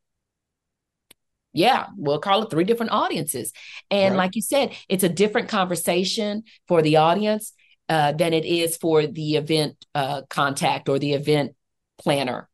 yeah, 1.57 1.87
we'll 1.97 2.19
call 2.19 2.43
it 2.43 2.51
three 2.51 2.65
different 2.65 2.93
audiences. 2.93 3.53
And 3.91 4.13
right. 4.15 4.25
like 4.25 4.37
you 4.37 4.43
said, 4.43 4.75
it's 4.91 5.05
a 5.05 5.09
different 5.09 5.49
conversation 5.49 6.45
for 6.69 6.83
the 6.83 6.97
audience 6.97 7.55
uh, 7.89 8.13
than 8.13 8.35
it 8.35 8.45
is 8.45 8.77
for 8.77 9.07
the 9.07 9.37
event 9.37 9.83
uh, 9.95 10.23
contact 10.29 10.91
or 10.91 10.99
the 10.99 11.15
event 11.15 11.55
planner. 11.99 12.49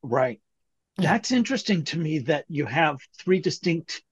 Right. 0.00 0.40
That's 0.96 1.32
interesting 1.32 1.82
to 1.86 1.98
me 1.98 2.20
that 2.20 2.44
you 2.48 2.66
have 2.66 2.98
three 3.18 3.40
distinct 3.40 4.02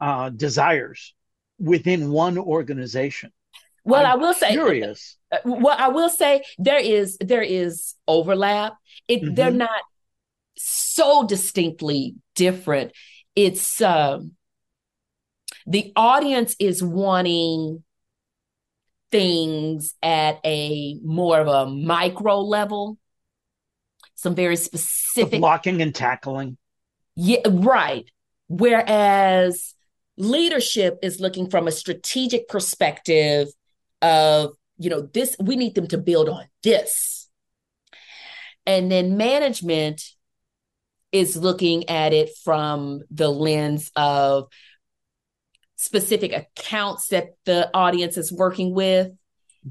uh, 0.00 0.30
desires 0.30 1.14
within 1.58 2.12
one 2.12 2.38
organization. 2.38 3.32
Well, 3.84 4.06
I'm 4.06 4.12
i 4.12 4.14
will 4.16 4.34
say 4.34 4.50
curious. 4.50 5.16
Uh, 5.32 5.38
well, 5.44 5.76
I 5.76 5.88
will 5.88 6.10
say 6.10 6.42
there 6.58 6.78
is 6.78 7.16
there 7.20 7.42
is 7.42 7.94
overlap. 8.06 8.74
It 9.08 9.22
mm-hmm. 9.22 9.34
they're 9.34 9.50
not 9.50 9.82
so 10.56 11.26
distinctly 11.26 12.14
different 12.34 12.92
it's 13.38 13.80
uh, 13.80 14.18
the 15.64 15.92
audience 15.94 16.56
is 16.58 16.82
wanting 16.82 17.84
things 19.12 19.94
at 20.02 20.40
a 20.44 20.98
more 21.04 21.38
of 21.38 21.46
a 21.46 21.70
micro 21.70 22.40
level 22.40 22.98
some 24.16 24.34
very 24.34 24.56
specific 24.56 25.30
the 25.30 25.38
blocking 25.38 25.80
and 25.80 25.94
tackling. 25.94 26.56
Yeah 27.14 27.38
right. 27.46 28.10
Whereas 28.48 29.74
leadership 30.16 30.98
is 31.00 31.20
looking 31.20 31.48
from 31.48 31.68
a 31.68 31.72
strategic 31.72 32.48
perspective 32.48 33.46
of 34.02 34.56
you 34.78 34.90
know 34.90 35.02
this 35.02 35.36
we 35.38 35.54
need 35.54 35.76
them 35.76 35.86
to 35.86 35.98
build 35.98 36.28
on 36.28 36.46
this. 36.64 37.28
And 38.66 38.90
then 38.90 39.16
management 39.16 40.02
is 41.12 41.36
looking 41.36 41.88
at 41.88 42.12
it 42.12 42.30
from 42.44 43.02
the 43.10 43.28
lens 43.28 43.90
of 43.96 44.48
specific 45.76 46.32
accounts 46.32 47.08
that 47.08 47.30
the 47.44 47.70
audience 47.74 48.16
is 48.16 48.32
working 48.32 48.74
with 48.74 49.12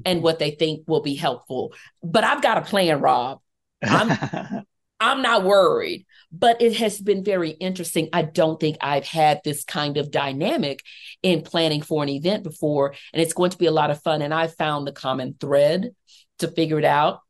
and 0.04 0.22
what 0.22 0.38
they 0.38 0.52
think 0.52 0.88
will 0.88 1.02
be 1.02 1.14
helpful. 1.14 1.72
But 2.02 2.24
I've 2.24 2.42
got 2.42 2.58
a 2.58 2.62
plan, 2.62 3.00
Rob. 3.00 3.40
I'm 3.82 4.64
I'm 5.00 5.22
not 5.22 5.44
worried, 5.44 6.06
but 6.32 6.60
it 6.60 6.76
has 6.78 7.00
been 7.00 7.22
very 7.22 7.50
interesting. 7.50 8.08
I 8.12 8.22
don't 8.22 8.58
think 8.58 8.78
I've 8.80 9.06
had 9.06 9.40
this 9.44 9.62
kind 9.62 9.96
of 9.96 10.10
dynamic 10.10 10.82
in 11.22 11.42
planning 11.42 11.82
for 11.82 12.02
an 12.02 12.08
event 12.08 12.42
before, 12.42 12.94
and 13.12 13.22
it's 13.22 13.32
going 13.32 13.50
to 13.50 13.58
be 13.58 13.66
a 13.66 13.72
lot 13.72 13.90
of 13.92 14.02
fun. 14.02 14.22
And 14.22 14.34
I 14.34 14.48
found 14.48 14.86
the 14.86 14.92
common 14.92 15.36
thread 15.38 15.94
to 16.40 16.48
figure 16.48 16.80
it 16.80 16.84
out. 16.84 17.20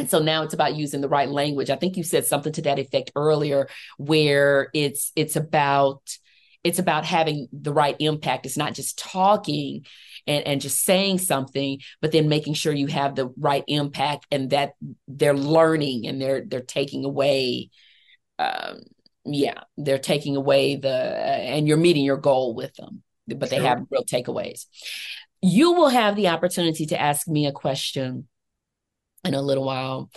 And 0.00 0.10
so 0.10 0.18
now 0.18 0.42
it's 0.42 0.54
about 0.54 0.74
using 0.74 1.00
the 1.00 1.08
right 1.08 1.28
language. 1.28 1.70
I 1.70 1.76
think 1.76 1.96
you 1.96 2.02
said 2.02 2.26
something 2.26 2.52
to 2.54 2.62
that 2.62 2.78
effect 2.78 3.12
earlier 3.14 3.68
where 3.98 4.68
it's 4.74 5.12
it's 5.14 5.36
about 5.36 6.02
it's 6.64 6.78
about 6.78 7.04
having 7.04 7.48
the 7.52 7.72
right 7.72 7.96
impact. 8.00 8.44
It's 8.44 8.56
not 8.56 8.74
just 8.74 8.98
talking 8.98 9.86
and, 10.26 10.46
and 10.46 10.60
just 10.60 10.84
saying 10.84 11.18
something, 11.18 11.80
but 12.02 12.12
then 12.12 12.28
making 12.28 12.54
sure 12.54 12.72
you 12.72 12.88
have 12.88 13.14
the 13.14 13.28
right 13.38 13.64
impact 13.66 14.26
and 14.30 14.50
that 14.50 14.72
they're 15.08 15.34
learning 15.34 16.06
and 16.06 16.20
they're 16.20 16.44
they're 16.44 16.60
taking 16.60 17.04
away 17.04 17.70
um, 18.38 18.80
yeah, 19.24 19.60
they're 19.76 19.98
taking 19.98 20.36
away 20.36 20.76
the, 20.76 20.90
and 20.90 21.68
you're 21.68 21.76
meeting 21.76 22.04
your 22.04 22.16
goal 22.16 22.54
with 22.54 22.74
them, 22.74 23.02
but 23.28 23.48
sure. 23.48 23.58
they 23.58 23.64
have 23.64 23.84
real 23.90 24.04
takeaways. 24.04 24.64
You 25.42 25.72
will 25.72 25.90
have 25.90 26.16
the 26.16 26.28
opportunity 26.28 26.86
to 26.86 27.00
ask 27.00 27.28
me 27.28 27.46
a 27.46 27.52
question 27.52 28.28
in 29.24 29.34
a 29.34 29.42
little 29.42 29.64
while. 29.64 30.10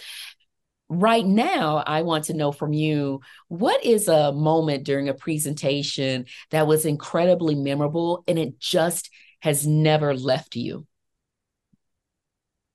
Right 0.89 1.25
now, 1.25 1.77
I 1.77 2.03
want 2.03 2.25
to 2.25 2.33
know 2.33 2.51
from 2.51 2.73
you 2.73 3.21
what 3.47 3.83
is 3.83 4.07
a 4.07 4.31
moment 4.31 4.83
during 4.83 5.09
a 5.09 5.13
presentation 5.13 6.25
that 6.51 6.67
was 6.67 6.85
incredibly 6.85 7.55
memorable 7.55 8.23
and 8.27 8.37
it 8.37 8.59
just 8.59 9.09
has 9.43 9.67
never 9.67 10.15
left 10.15 10.55
you? 10.55 10.87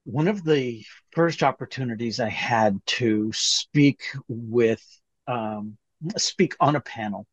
One 0.04 0.28
of 0.28 0.44
the 0.44 0.84
first 1.12 1.42
opportunities 1.42 2.20
I 2.20 2.28
had 2.28 2.78
to 2.86 3.30
speak 3.32 4.02
with, 4.28 4.84
um, 5.26 5.78
speak 6.18 6.56
on 6.60 6.76
a 6.76 6.80
panel 6.80 7.26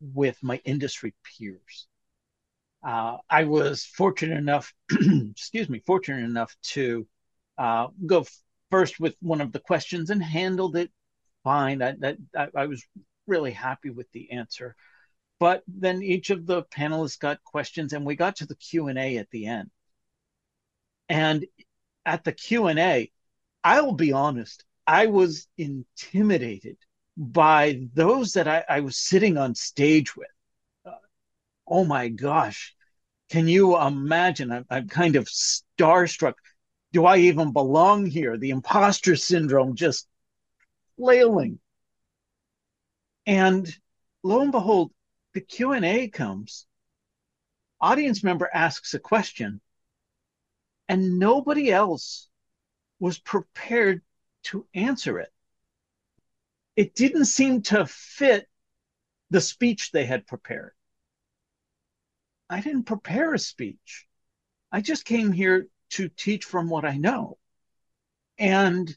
with 0.00 0.36
my 0.42 0.60
industry 0.64 1.14
peers. 1.22 1.86
Uh, 2.84 3.18
I 3.30 3.44
was 3.44 3.84
fortunate 3.84 4.38
enough, 4.38 4.74
excuse 4.90 5.68
me, 5.68 5.80
fortunate 5.86 6.24
enough 6.24 6.54
to 6.74 7.06
uh, 7.58 7.88
go 8.04 8.24
first 8.70 8.98
with 8.98 9.14
one 9.20 9.40
of 9.40 9.52
the 9.52 9.60
questions 9.60 10.10
and 10.10 10.22
handled 10.22 10.76
it 10.76 10.90
fine. 11.42 11.82
I, 11.82 11.94
I, 12.36 12.48
I 12.56 12.66
was 12.66 12.84
really 13.26 13.52
happy 13.52 13.90
with 13.90 14.10
the 14.12 14.32
answer. 14.32 14.74
But 15.38 15.62
then 15.66 16.02
each 16.02 16.30
of 16.30 16.46
the 16.46 16.62
panelists 16.64 17.18
got 17.18 17.42
questions, 17.44 17.92
and 17.92 18.04
we 18.04 18.16
got 18.16 18.36
to 18.36 18.46
the 18.46 18.54
Q 18.54 18.88
and 18.88 18.98
A 18.98 19.18
at 19.18 19.30
the 19.30 19.46
end. 19.46 19.70
And 21.08 21.44
at 22.06 22.24
the 22.24 22.32
Q 22.32 22.66
and 22.66 22.78
A, 22.78 23.10
I'll 23.62 23.92
be 23.92 24.12
honest, 24.12 24.64
I 24.86 25.06
was 25.06 25.46
intimidated 25.58 26.76
by 27.16 27.88
those 27.94 28.32
that 28.32 28.48
I, 28.48 28.64
I 28.68 28.80
was 28.80 28.96
sitting 28.96 29.36
on 29.36 29.54
stage 29.54 30.16
with. 30.16 30.28
Uh, 30.84 30.92
oh 31.66 31.84
my 31.84 32.08
gosh, 32.08 32.74
can 33.30 33.48
you 33.48 33.78
imagine? 33.80 34.52
I'm, 34.52 34.66
I'm 34.70 34.88
kind 34.88 35.16
of 35.16 35.26
starstruck 35.26 36.34
do 36.94 37.04
I 37.04 37.18
even 37.18 37.52
belong 37.52 38.06
here? 38.06 38.38
The 38.38 38.50
imposter 38.50 39.16
syndrome 39.16 39.74
just 39.74 40.06
flailing. 40.96 41.58
And 43.26 43.68
lo 44.22 44.42
and 44.42 44.52
behold, 44.52 44.92
the 45.32 45.40
Q&A 45.40 46.06
comes. 46.08 46.66
Audience 47.80 48.22
member 48.22 48.48
asks 48.54 48.94
a 48.94 49.00
question 49.00 49.60
and 50.88 51.18
nobody 51.18 51.72
else 51.72 52.28
was 53.00 53.18
prepared 53.18 54.00
to 54.44 54.64
answer 54.72 55.18
it. 55.18 55.32
It 56.76 56.94
didn't 56.94 57.24
seem 57.24 57.62
to 57.62 57.86
fit 57.86 58.48
the 59.30 59.40
speech 59.40 59.90
they 59.90 60.04
had 60.04 60.28
prepared. 60.28 60.72
I 62.48 62.60
didn't 62.60 62.84
prepare 62.84 63.34
a 63.34 63.38
speech. 63.38 64.06
I 64.70 64.80
just 64.80 65.04
came 65.04 65.32
here 65.32 65.66
to 65.94 66.08
teach 66.08 66.44
from 66.44 66.68
what 66.68 66.84
I 66.84 66.96
know. 66.96 67.38
And 68.38 68.94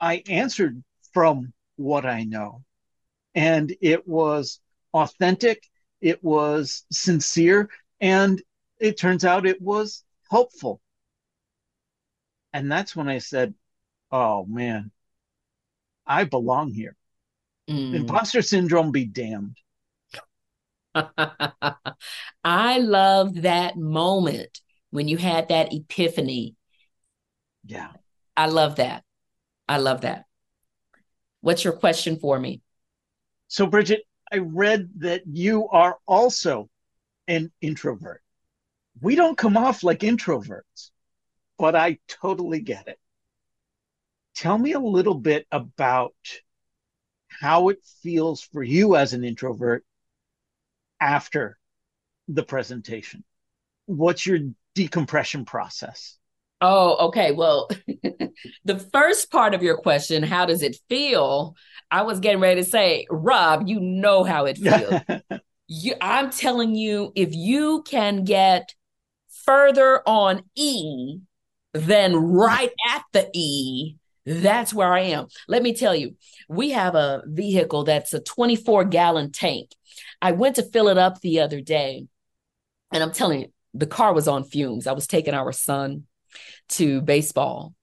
I 0.00 0.22
answered 0.28 0.82
from 1.12 1.52
what 1.76 2.04
I 2.04 2.24
know. 2.24 2.64
And 3.34 3.74
it 3.80 4.06
was 4.06 4.60
authentic, 4.92 5.62
it 6.00 6.22
was 6.22 6.84
sincere, 6.90 7.70
and 8.00 8.42
it 8.78 8.98
turns 8.98 9.24
out 9.24 9.46
it 9.46 9.60
was 9.60 10.04
helpful. 10.30 10.80
And 12.52 12.70
that's 12.70 12.94
when 12.94 13.08
I 13.08 13.18
said, 13.18 13.54
Oh 14.10 14.44
man, 14.46 14.90
I 16.06 16.24
belong 16.24 16.72
here. 16.72 16.96
Mm. 17.68 17.94
Imposter 17.94 18.42
syndrome 18.42 18.92
be 18.92 19.04
damned. 19.04 19.56
I 22.44 22.78
love 22.78 23.42
that 23.42 23.76
moment 23.76 24.60
when 24.90 25.08
you 25.08 25.16
had 25.16 25.48
that 25.48 25.72
epiphany. 25.72 26.56
Yeah. 27.64 27.90
I 28.36 28.46
love 28.46 28.76
that. 28.76 29.04
I 29.68 29.78
love 29.78 30.02
that. 30.02 30.24
What's 31.40 31.64
your 31.64 31.74
question 31.74 32.18
for 32.18 32.38
me? 32.38 32.62
So, 33.48 33.66
Bridgett, 33.66 34.02
I 34.32 34.38
read 34.38 34.88
that 34.98 35.22
you 35.26 35.68
are 35.68 35.98
also 36.06 36.68
an 37.26 37.50
introvert. 37.60 38.22
We 39.00 39.14
don't 39.14 39.38
come 39.38 39.56
off 39.56 39.82
like 39.82 40.00
introverts, 40.00 40.90
but 41.58 41.76
I 41.76 41.98
totally 42.08 42.60
get 42.60 42.88
it. 42.88 42.98
Tell 44.34 44.58
me 44.58 44.72
a 44.72 44.80
little 44.80 45.14
bit 45.14 45.46
about 45.50 46.14
how 47.28 47.68
it 47.68 47.78
feels 48.02 48.42
for 48.42 48.62
you 48.62 48.96
as 48.96 49.12
an 49.12 49.24
introvert 49.24 49.84
after 51.00 51.58
the 52.26 52.42
presentation. 52.42 53.24
What's 53.86 54.26
your 54.26 54.38
decompression 54.78 55.44
process? 55.44 56.16
Oh, 56.60 57.08
okay. 57.08 57.32
Well, 57.32 57.68
the 58.64 58.78
first 58.92 59.32
part 59.32 59.52
of 59.52 59.60
your 59.60 59.76
question, 59.76 60.22
how 60.22 60.46
does 60.46 60.62
it 60.62 60.76
feel? 60.88 61.56
I 61.90 62.02
was 62.02 62.20
getting 62.20 62.38
ready 62.38 62.62
to 62.62 62.70
say, 62.70 63.04
Rob, 63.10 63.66
you 63.66 63.80
know 63.80 64.22
how 64.22 64.44
it 64.44 64.56
feels. 64.56 65.02
you, 65.66 65.94
I'm 66.00 66.30
telling 66.30 66.76
you, 66.76 67.10
if 67.16 67.34
you 67.34 67.82
can 67.82 68.22
get 68.22 68.72
further 69.44 70.00
on 70.06 70.44
E 70.54 71.18
than 71.72 72.14
right 72.14 72.70
at 72.88 73.02
the 73.12 73.28
E, 73.34 73.96
that's 74.24 74.72
where 74.72 74.92
I 74.92 75.00
am. 75.00 75.26
Let 75.48 75.64
me 75.64 75.74
tell 75.74 75.96
you, 75.96 76.14
we 76.48 76.70
have 76.70 76.94
a 76.94 77.24
vehicle 77.26 77.82
that's 77.82 78.14
a 78.14 78.20
24 78.20 78.84
gallon 78.84 79.32
tank. 79.32 79.70
I 80.22 80.32
went 80.32 80.54
to 80.56 80.62
fill 80.62 80.86
it 80.86 80.98
up 80.98 81.20
the 81.20 81.40
other 81.40 81.60
day, 81.60 82.06
and 82.92 83.02
I'm 83.02 83.12
telling 83.12 83.40
you, 83.40 83.48
the 83.74 83.86
car 83.86 84.12
was 84.12 84.28
on 84.28 84.44
fumes. 84.44 84.86
I 84.86 84.92
was 84.92 85.06
taking 85.06 85.34
our 85.34 85.52
son 85.52 86.04
to 86.70 87.00
baseball. 87.00 87.74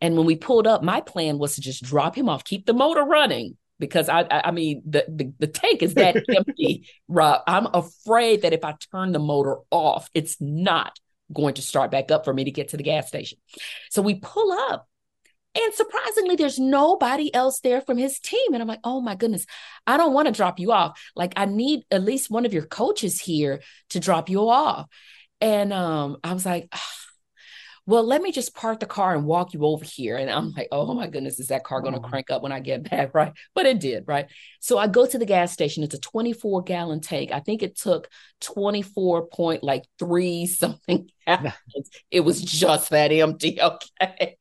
And 0.00 0.16
when 0.16 0.26
we 0.26 0.36
pulled 0.36 0.66
up, 0.66 0.82
my 0.82 1.00
plan 1.00 1.38
was 1.38 1.54
to 1.54 1.60
just 1.60 1.82
drop 1.82 2.16
him 2.16 2.28
off, 2.28 2.44
keep 2.44 2.66
the 2.66 2.74
motor 2.74 3.04
running 3.04 3.56
because 3.78 4.08
I, 4.08 4.20
I, 4.22 4.48
I 4.48 4.50
mean, 4.50 4.82
the, 4.84 5.04
the, 5.08 5.32
the 5.38 5.46
tank 5.46 5.82
is 5.82 5.94
that 5.94 6.16
empty, 6.36 6.88
Rob. 7.08 7.42
I'm 7.46 7.66
afraid 7.72 8.42
that 8.42 8.52
if 8.52 8.64
I 8.64 8.74
turn 8.90 9.12
the 9.12 9.18
motor 9.18 9.58
off, 9.70 10.10
it's 10.14 10.40
not 10.40 10.98
going 11.32 11.54
to 11.54 11.62
start 11.62 11.90
back 11.90 12.10
up 12.10 12.24
for 12.24 12.34
me 12.34 12.44
to 12.44 12.50
get 12.50 12.68
to 12.68 12.76
the 12.76 12.82
gas 12.82 13.08
station. 13.08 13.38
So 13.90 14.02
we 14.02 14.16
pull 14.16 14.52
up 14.52 14.88
and 15.54 15.74
surprisingly, 15.74 16.36
there's 16.36 16.58
nobody 16.58 17.34
else 17.34 17.60
there 17.60 17.82
from 17.82 17.98
his 17.98 18.18
team. 18.18 18.54
And 18.54 18.62
I'm 18.62 18.68
like, 18.68 18.80
oh 18.84 19.02
my 19.02 19.14
goodness, 19.14 19.44
I 19.86 19.98
don't 19.98 20.14
want 20.14 20.26
to 20.26 20.32
drop 20.32 20.58
you 20.58 20.72
off. 20.72 20.98
Like, 21.14 21.34
I 21.36 21.44
need 21.44 21.82
at 21.90 22.02
least 22.02 22.30
one 22.30 22.46
of 22.46 22.54
your 22.54 22.64
coaches 22.64 23.20
here 23.20 23.60
to 23.90 24.00
drop 24.00 24.30
you 24.30 24.48
off. 24.48 24.86
And 25.42 25.72
um, 25.72 26.18
I 26.22 26.32
was 26.34 26.46
like, 26.46 26.72
well, 27.84 28.04
let 28.04 28.22
me 28.22 28.30
just 28.30 28.54
park 28.54 28.78
the 28.78 28.86
car 28.86 29.12
and 29.12 29.24
walk 29.24 29.54
you 29.54 29.64
over 29.64 29.84
here. 29.84 30.16
And 30.16 30.30
I'm 30.30 30.52
like, 30.52 30.68
oh 30.70 30.94
my 30.94 31.08
goodness, 31.08 31.40
is 31.40 31.48
that 31.48 31.64
car 31.64 31.80
going 31.80 31.94
to 31.94 32.00
crank 32.00 32.30
up 32.30 32.40
when 32.40 32.52
I 32.52 32.60
get 32.60 32.88
back? 32.90 33.12
Right. 33.12 33.32
But 33.54 33.66
it 33.66 33.80
did. 33.80 34.04
Right. 34.06 34.26
So 34.60 34.78
I 34.78 34.86
go 34.86 35.04
to 35.04 35.18
the 35.18 35.26
gas 35.26 35.52
station. 35.52 35.82
It's 35.82 35.94
a 35.94 36.00
24 36.00 36.62
gallon 36.62 37.00
tank. 37.00 37.32
I 37.32 37.40
think 37.40 37.64
it 37.64 37.76
took 37.76 38.08
24 38.40 39.26
point 39.26 39.64
like 39.64 39.82
three 39.98 40.46
something 40.46 41.10
it 42.10 42.20
was 42.20 42.42
just 42.42 42.90
that 42.90 43.12
empty. 43.12 43.58
Okay. 44.02 44.36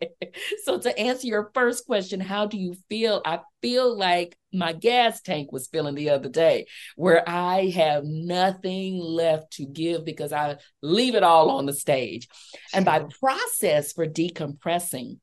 so 0.64 0.80
to 0.80 0.98
answer 0.98 1.28
your 1.28 1.52
first 1.54 1.86
question, 1.86 2.20
how 2.20 2.46
do 2.48 2.58
you 2.58 2.76
feel? 2.90 3.22
I 3.26 3.40
feel 3.62 3.96
like 3.96 4.38
my 4.54 4.74
gas 4.74 5.22
tank 5.22 5.52
was 5.52 5.68
filling 5.68 5.96
the 5.96 6.10
other 6.10 6.30
day, 6.30 6.66
where 6.96 7.28
I 7.28 7.70
have 7.76 8.04
nothing 8.04 8.98
left 8.98 9.54
to 9.54 9.66
give 9.66 10.06
because 10.06 10.34
I 10.34 10.58
leave 10.82 11.16
it 11.16 11.24
all 11.24 11.52
on 11.52 11.66
the 11.66 11.74
stage. 11.74 12.28
And 12.74 12.86
by 12.86 13.06
process 13.20 13.94
for 13.94 14.08
decompressing 14.08 15.20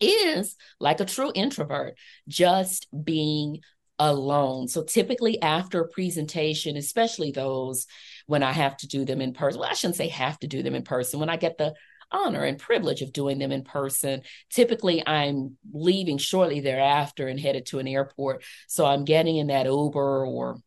is 0.00 0.56
like 0.78 1.00
a 1.00 1.04
true 1.04 1.32
introvert, 1.34 1.96
just 2.28 2.86
being 3.04 3.60
alone. 3.98 4.68
So 4.68 4.84
typically 4.84 5.40
after 5.42 5.80
a 5.80 5.88
presentation, 5.88 6.76
especially 6.76 7.32
those 7.32 7.86
when 8.28 8.42
I 8.42 8.52
have 8.52 8.76
to 8.78 8.86
do 8.86 9.04
them 9.04 9.20
in 9.20 9.32
person, 9.32 9.58
well, 9.58 9.70
I 9.70 9.74
shouldn't 9.74 9.96
say 9.96 10.08
have 10.08 10.38
to 10.40 10.46
do 10.46 10.62
them 10.62 10.74
in 10.74 10.82
person, 10.82 11.18
when 11.18 11.30
I 11.30 11.36
get 11.36 11.58
the 11.58 11.74
honor 12.10 12.44
and 12.44 12.58
privilege 12.58 13.02
of 13.02 13.12
doing 13.12 13.38
them 13.38 13.52
in 13.52 13.64
person. 13.64 14.22
Typically, 14.50 15.06
I'm 15.06 15.56
leaving 15.72 16.18
shortly 16.18 16.60
thereafter 16.60 17.26
and 17.26 17.40
headed 17.40 17.66
to 17.66 17.78
an 17.78 17.88
airport. 17.88 18.44
So 18.66 18.86
I'm 18.86 19.04
getting 19.04 19.36
in 19.36 19.48
that 19.48 19.66
Uber 19.66 20.26
or 20.26 20.58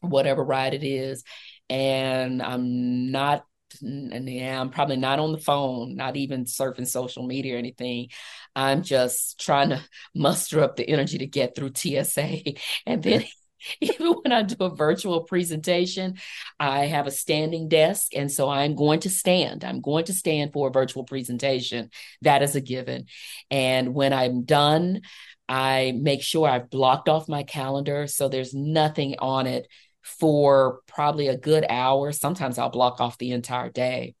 whatever 0.00 0.44
ride 0.44 0.74
it 0.74 0.84
is. 0.84 1.24
And 1.68 2.42
I'm 2.42 3.10
not 3.10 3.44
yeah, 3.80 4.60
I'm 4.60 4.70
probably 4.70 4.96
not 4.96 5.20
on 5.20 5.30
the 5.30 5.38
phone, 5.38 5.94
not 5.94 6.16
even 6.16 6.44
surfing 6.44 6.88
social 6.88 7.24
media 7.24 7.54
or 7.54 7.58
anything. 7.58 8.08
I'm 8.56 8.82
just 8.82 9.38
trying 9.40 9.68
to 9.70 9.80
muster 10.14 10.60
up 10.60 10.74
the 10.74 10.88
energy 10.88 11.18
to 11.18 11.26
get 11.26 11.54
through 11.54 11.72
TSA. 11.74 12.54
And 12.86 13.00
then 13.00 13.24
even 13.80 14.08
when 14.08 14.32
I 14.32 14.42
do 14.42 14.64
a 14.64 14.74
virtual 14.74 15.24
presentation, 15.24 16.16
I 16.58 16.86
have 16.86 17.06
a 17.06 17.10
standing 17.10 17.68
desk. 17.68 18.14
And 18.14 18.30
so 18.30 18.48
I'm 18.48 18.74
going 18.74 19.00
to 19.00 19.10
stand. 19.10 19.64
I'm 19.64 19.80
going 19.80 20.04
to 20.06 20.12
stand 20.12 20.52
for 20.52 20.68
a 20.68 20.72
virtual 20.72 21.04
presentation. 21.04 21.90
That 22.22 22.42
is 22.42 22.56
a 22.56 22.60
given. 22.60 23.06
And 23.50 23.94
when 23.94 24.12
I'm 24.12 24.44
done, 24.44 25.02
I 25.48 25.92
make 25.96 26.22
sure 26.22 26.48
I've 26.48 26.70
blocked 26.70 27.08
off 27.08 27.28
my 27.28 27.42
calendar 27.42 28.06
so 28.06 28.28
there's 28.28 28.54
nothing 28.54 29.16
on 29.18 29.46
it 29.46 29.66
for 30.02 30.80
probably 30.86 31.28
a 31.28 31.36
good 31.36 31.66
hour. 31.68 32.12
Sometimes 32.12 32.58
I'll 32.58 32.70
block 32.70 33.00
off 33.00 33.18
the 33.18 33.32
entire 33.32 33.70
day, 33.70 34.14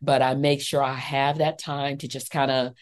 but 0.00 0.22
I 0.22 0.34
make 0.34 0.62
sure 0.62 0.82
I 0.82 0.94
have 0.94 1.38
that 1.38 1.58
time 1.58 1.98
to 1.98 2.08
just 2.08 2.30
kind 2.30 2.50
of 2.50 2.74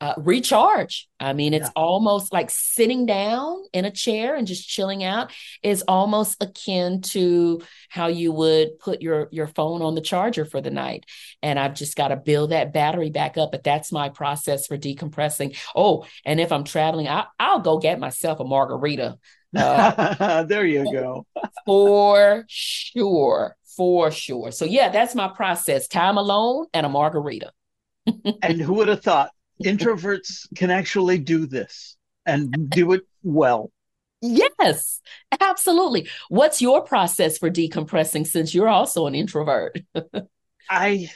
uh, 0.00 0.12
recharge. 0.18 1.08
I 1.18 1.32
mean, 1.32 1.54
it's 1.54 1.68
yeah. 1.68 1.72
almost 1.74 2.30
like 2.30 2.50
sitting 2.50 3.06
down 3.06 3.62
in 3.72 3.86
a 3.86 3.90
chair 3.90 4.34
and 4.34 4.46
just 4.46 4.68
chilling 4.68 5.02
out 5.02 5.32
is 5.62 5.82
almost 5.88 6.42
akin 6.42 7.00
to 7.00 7.62
how 7.88 8.08
you 8.08 8.30
would 8.32 8.78
put 8.78 9.00
your 9.00 9.28
your 9.30 9.46
phone 9.46 9.80
on 9.80 9.94
the 9.94 10.02
charger 10.02 10.44
for 10.44 10.60
the 10.60 10.70
night. 10.70 11.06
And 11.42 11.58
I've 11.58 11.74
just 11.74 11.96
got 11.96 12.08
to 12.08 12.16
build 12.16 12.50
that 12.50 12.74
battery 12.74 13.08
back 13.08 13.38
up. 13.38 13.52
But 13.52 13.64
that's 13.64 13.90
my 13.90 14.10
process 14.10 14.66
for 14.66 14.76
decompressing. 14.76 15.56
Oh, 15.74 16.04
and 16.26 16.40
if 16.40 16.52
I'm 16.52 16.64
traveling, 16.64 17.08
I, 17.08 17.24
I'll 17.38 17.60
go 17.60 17.78
get 17.78 17.98
myself 17.98 18.38
a 18.38 18.44
margarita. 18.44 19.16
Uh, 19.56 20.42
there 20.42 20.66
you 20.66 20.92
go. 20.92 21.26
for 21.64 22.44
sure, 22.48 23.56
for 23.76 24.10
sure. 24.10 24.50
So 24.50 24.66
yeah, 24.66 24.90
that's 24.90 25.14
my 25.14 25.28
process: 25.28 25.88
time 25.88 26.18
alone 26.18 26.66
and 26.74 26.84
a 26.84 26.90
margarita. 26.90 27.50
and 28.42 28.60
who 28.60 28.74
would 28.74 28.88
have 28.88 29.02
thought 29.02 29.30
introverts 29.62 30.46
can 30.54 30.70
actually 30.70 31.18
do 31.18 31.46
this 31.46 31.96
and 32.24 32.70
do 32.70 32.92
it 32.92 33.02
well. 33.22 33.70
Yes, 34.22 35.00
absolutely. 35.40 36.08
What's 36.28 36.62
your 36.62 36.82
process 36.82 37.38
for 37.38 37.50
decompressing 37.50 38.26
since 38.26 38.54
you're 38.54 38.68
also 38.68 39.06
an 39.06 39.14
introvert? 39.14 39.78
I 40.70 41.08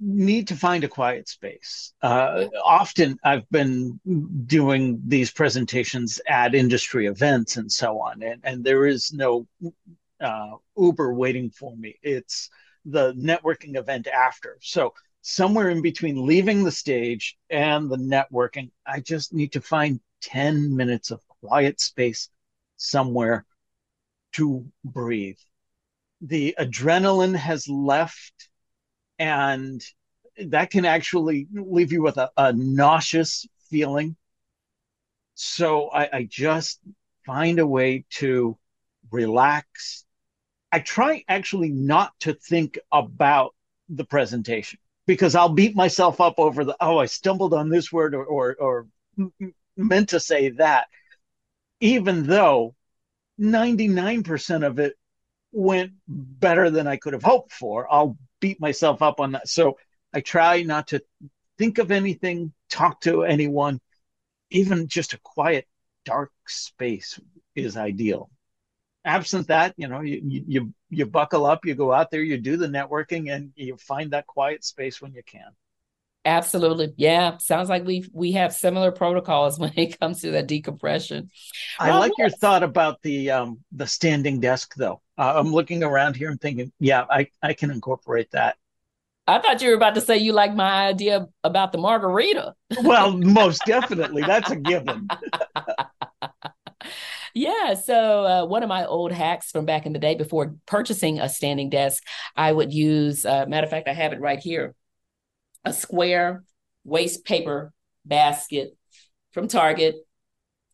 need 0.00 0.48
to 0.48 0.56
find 0.56 0.84
a 0.84 0.88
quiet 0.88 1.28
space. 1.28 1.92
Uh, 2.02 2.46
often 2.64 3.18
I've 3.24 3.48
been 3.50 4.00
doing 4.46 5.00
these 5.06 5.30
presentations 5.30 6.20
at 6.28 6.54
industry 6.54 7.06
events 7.06 7.56
and 7.56 7.70
so 7.70 8.00
on, 8.00 8.22
and, 8.22 8.40
and 8.44 8.64
there 8.64 8.86
is 8.86 9.12
no 9.12 9.46
uh, 10.20 10.56
Uber 10.76 11.14
waiting 11.14 11.50
for 11.50 11.76
me. 11.76 11.96
It's 12.02 12.48
the 12.84 13.12
networking 13.14 13.76
event 13.76 14.06
after. 14.06 14.58
So 14.60 14.94
somewhere 15.22 15.70
in 15.70 15.82
between 15.82 16.26
leaving 16.26 16.64
the 16.64 16.72
stage 16.72 17.36
and 17.50 17.90
the 17.90 17.96
networking, 17.96 18.70
I 18.86 19.00
just 19.00 19.32
need 19.32 19.52
to 19.52 19.60
find 19.60 20.00
10 20.22 20.74
minutes 20.76 21.10
of 21.10 21.26
quiet 21.40 21.80
space 21.80 22.28
somewhere 22.76 23.44
to 24.32 24.66
breathe. 24.84 25.38
The 26.20 26.54
adrenaline 26.58 27.36
has 27.36 27.68
left, 27.68 28.48
and 29.18 29.82
that 30.46 30.70
can 30.70 30.84
actually 30.84 31.46
leave 31.52 31.92
you 31.92 32.02
with 32.02 32.16
a, 32.16 32.30
a 32.36 32.52
nauseous 32.52 33.46
feeling. 33.70 34.16
So 35.34 35.88
I, 35.90 36.08
I 36.12 36.22
just 36.28 36.80
find 37.24 37.58
a 37.58 37.66
way 37.66 38.04
to 38.10 38.58
relax. 39.10 40.04
I 40.72 40.80
try 40.80 41.24
actually 41.28 41.70
not 41.70 42.12
to 42.20 42.34
think 42.34 42.78
about 42.90 43.54
the 43.88 44.04
presentation 44.04 44.78
because 45.08 45.34
I'll 45.34 45.48
beat 45.48 45.74
myself 45.74 46.20
up 46.20 46.34
over 46.38 46.64
the 46.64 46.76
oh 46.80 46.98
I 46.98 47.06
stumbled 47.06 47.54
on 47.54 47.70
this 47.70 47.90
word 47.90 48.14
or 48.14 48.24
or, 48.24 48.54
or 48.60 48.86
meant 49.76 50.10
to 50.10 50.20
say 50.20 50.50
that, 50.50 50.86
even 51.80 52.24
though 52.24 52.76
ninety 53.38 53.88
nine 53.88 54.22
percent 54.22 54.64
of 54.64 54.78
it 54.78 54.94
went 55.50 55.92
better 56.06 56.68
than 56.70 56.86
I 56.86 56.98
could 56.98 57.14
have 57.14 57.22
hoped 57.22 57.52
for. 57.52 57.90
I'll 57.90 58.18
beat 58.38 58.60
myself 58.60 59.00
up 59.00 59.18
on 59.18 59.32
that. 59.32 59.48
So 59.48 59.78
I 60.12 60.20
try 60.20 60.62
not 60.62 60.88
to 60.88 61.02
think 61.56 61.78
of 61.78 61.90
anything, 61.90 62.52
talk 62.68 63.00
to 63.00 63.24
anyone, 63.24 63.80
even 64.50 64.88
just 64.88 65.14
a 65.14 65.18
quiet, 65.18 65.66
dark 66.04 66.32
space 66.46 67.18
is 67.56 67.78
ideal 67.78 68.30
absent 69.08 69.48
that, 69.48 69.74
you 69.78 69.88
know, 69.88 70.00
you, 70.00 70.20
you 70.46 70.74
you 70.90 71.06
buckle 71.06 71.46
up, 71.46 71.64
you 71.64 71.74
go 71.74 71.92
out 71.92 72.10
there, 72.10 72.22
you 72.22 72.38
do 72.38 72.56
the 72.56 72.66
networking, 72.66 73.32
and 73.32 73.52
you 73.56 73.76
find 73.76 74.12
that 74.12 74.26
quiet 74.26 74.64
space 74.64 75.00
when 75.00 75.12
you 75.12 75.22
can. 75.22 75.50
Absolutely, 76.24 76.92
yeah. 76.96 77.38
Sounds 77.38 77.68
like 77.68 77.86
we 77.86 78.08
we 78.12 78.32
have 78.32 78.52
similar 78.52 78.92
protocols 78.92 79.58
when 79.60 79.72
it 79.76 79.98
comes 79.98 80.20
to 80.22 80.32
that 80.32 80.46
decompression. 80.46 81.30
I 81.78 81.90
well, 81.90 82.00
like 82.00 82.12
yes. 82.18 82.30
your 82.30 82.38
thought 82.38 82.62
about 82.62 83.00
the 83.02 83.30
um 83.30 83.60
the 83.72 83.86
standing 83.86 84.40
desk, 84.40 84.74
though. 84.76 85.00
Uh, 85.16 85.34
I'm 85.36 85.52
looking 85.52 85.82
around 85.82 86.16
here 86.16 86.30
and 86.30 86.40
thinking, 86.40 86.72
yeah, 86.78 87.04
I 87.08 87.28
I 87.42 87.54
can 87.54 87.70
incorporate 87.70 88.30
that. 88.32 88.56
I 89.26 89.40
thought 89.40 89.60
you 89.60 89.68
were 89.68 89.74
about 89.74 89.94
to 89.96 90.00
say 90.00 90.16
you 90.16 90.32
like 90.32 90.54
my 90.54 90.86
idea 90.86 91.28
about 91.44 91.72
the 91.72 91.78
margarita. 91.78 92.54
well, 92.82 93.12
most 93.12 93.60
definitely, 93.66 94.22
that's 94.22 94.50
a 94.50 94.56
given. 94.56 95.06
Yeah. 97.38 97.74
So, 97.74 98.24
uh, 98.24 98.46
one 98.46 98.64
of 98.64 98.68
my 98.68 98.84
old 98.84 99.12
hacks 99.12 99.52
from 99.52 99.64
back 99.64 99.86
in 99.86 99.92
the 99.92 100.00
day 100.00 100.16
before 100.16 100.56
purchasing 100.66 101.20
a 101.20 101.28
standing 101.28 101.70
desk, 101.70 102.02
I 102.34 102.52
would 102.52 102.72
use, 102.72 103.24
uh, 103.24 103.46
matter 103.46 103.64
of 103.64 103.70
fact, 103.70 103.86
I 103.86 103.92
have 103.92 104.12
it 104.12 104.20
right 104.20 104.40
here 104.40 104.74
a 105.64 105.72
square 105.72 106.42
waste 106.82 107.24
paper 107.24 107.72
basket 108.04 108.76
from 109.30 109.46
Target, 109.46 109.94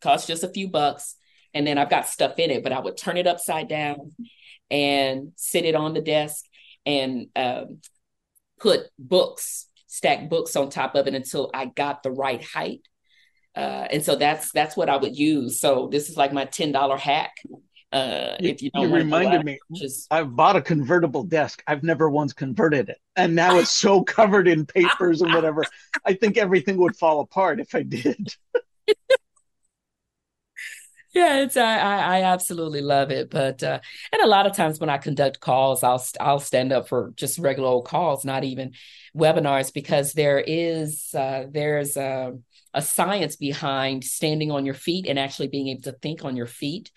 costs 0.01 0.25
just 0.25 0.43
a 0.43 0.49
few 0.49 0.67
bucks. 0.67 1.15
And 1.53 1.67
then 1.67 1.77
I've 1.77 1.89
got 1.89 2.07
stuff 2.07 2.39
in 2.39 2.49
it, 2.49 2.63
but 2.63 2.71
I 2.71 2.79
would 2.79 2.97
turn 2.97 3.17
it 3.17 3.27
upside 3.27 3.69
down 3.69 4.13
and 4.71 5.33
sit 5.35 5.65
it 5.65 5.75
on 5.75 5.93
the 5.93 6.01
desk 6.01 6.45
and 6.83 7.27
um, 7.35 7.79
put 8.59 8.87
books, 8.97 9.67
stack 9.85 10.29
books 10.29 10.55
on 10.55 10.71
top 10.71 10.95
of 10.95 11.05
it 11.05 11.13
until 11.13 11.51
I 11.53 11.65
got 11.65 12.01
the 12.01 12.11
right 12.11 12.43
height 12.43 12.81
uh, 13.55 13.87
and 13.89 14.03
so 14.03 14.15
that's 14.15 14.51
that's 14.51 14.75
what 14.75 14.89
I 14.89 14.97
would 14.97 15.17
use. 15.17 15.59
So 15.59 15.87
this 15.91 16.09
is 16.09 16.17
like 16.17 16.33
my 16.33 16.45
ten 16.45 16.71
dollar 16.71 16.97
hack. 16.97 17.35
Uh, 17.91 18.35
you, 18.41 18.49
if 18.49 18.61
you 18.61 18.69
don't 18.71 18.89
you 18.89 18.95
reminded 18.95 19.45
me, 19.45 19.57
just... 19.73 20.07
I've 20.11 20.35
bought 20.35 20.57
a 20.57 20.61
convertible 20.61 21.23
desk. 21.23 21.63
I've 21.65 21.83
never 21.83 22.09
once 22.09 22.33
converted 22.33 22.89
it, 22.89 22.97
and 23.15 23.35
now 23.35 23.57
it's 23.57 23.71
so 23.71 24.03
covered 24.03 24.47
in 24.47 24.65
papers 24.65 25.21
and 25.21 25.33
whatever. 25.33 25.63
I 26.05 26.13
think 26.13 26.37
everything 26.37 26.77
would 26.77 26.97
fall 26.97 27.21
apart 27.21 27.61
if 27.61 27.73
I 27.73 27.83
did. 27.83 28.35
yeah, 31.13 31.43
it's 31.43 31.55
I, 31.55 31.77
I 31.77 32.23
absolutely 32.23 32.81
love 32.81 33.11
it. 33.11 33.29
But 33.29 33.63
uh, 33.63 33.79
and 34.11 34.21
a 34.21 34.27
lot 34.27 34.45
of 34.45 34.53
times 34.57 34.77
when 34.81 34.89
I 34.89 34.97
conduct 34.97 35.39
calls, 35.39 35.81
I'll 35.81 36.03
I'll 36.19 36.41
stand 36.41 36.73
up 36.73 36.89
for 36.89 37.13
just 37.15 37.39
regular 37.39 37.69
old 37.69 37.85
calls, 37.85 38.25
not 38.25 38.43
even 38.43 38.73
webinars, 39.15 39.73
because 39.73 40.11
there 40.11 40.39
is 40.45 41.15
uh, 41.15 41.45
there's 41.49 41.95
a 41.95 42.37
a 42.75 42.81
science 42.81 43.37
behind 43.37 44.03
standing 44.03 44.51
on 44.51 44.65
your 44.65 44.75
feet 44.75 45.07
and 45.07 45.17
actually 45.17 45.47
being 45.47 45.69
able 45.69 45.81
to 45.81 45.93
think 45.93 46.23
on 46.23 46.35
your 46.35 46.45
feet 46.45 46.91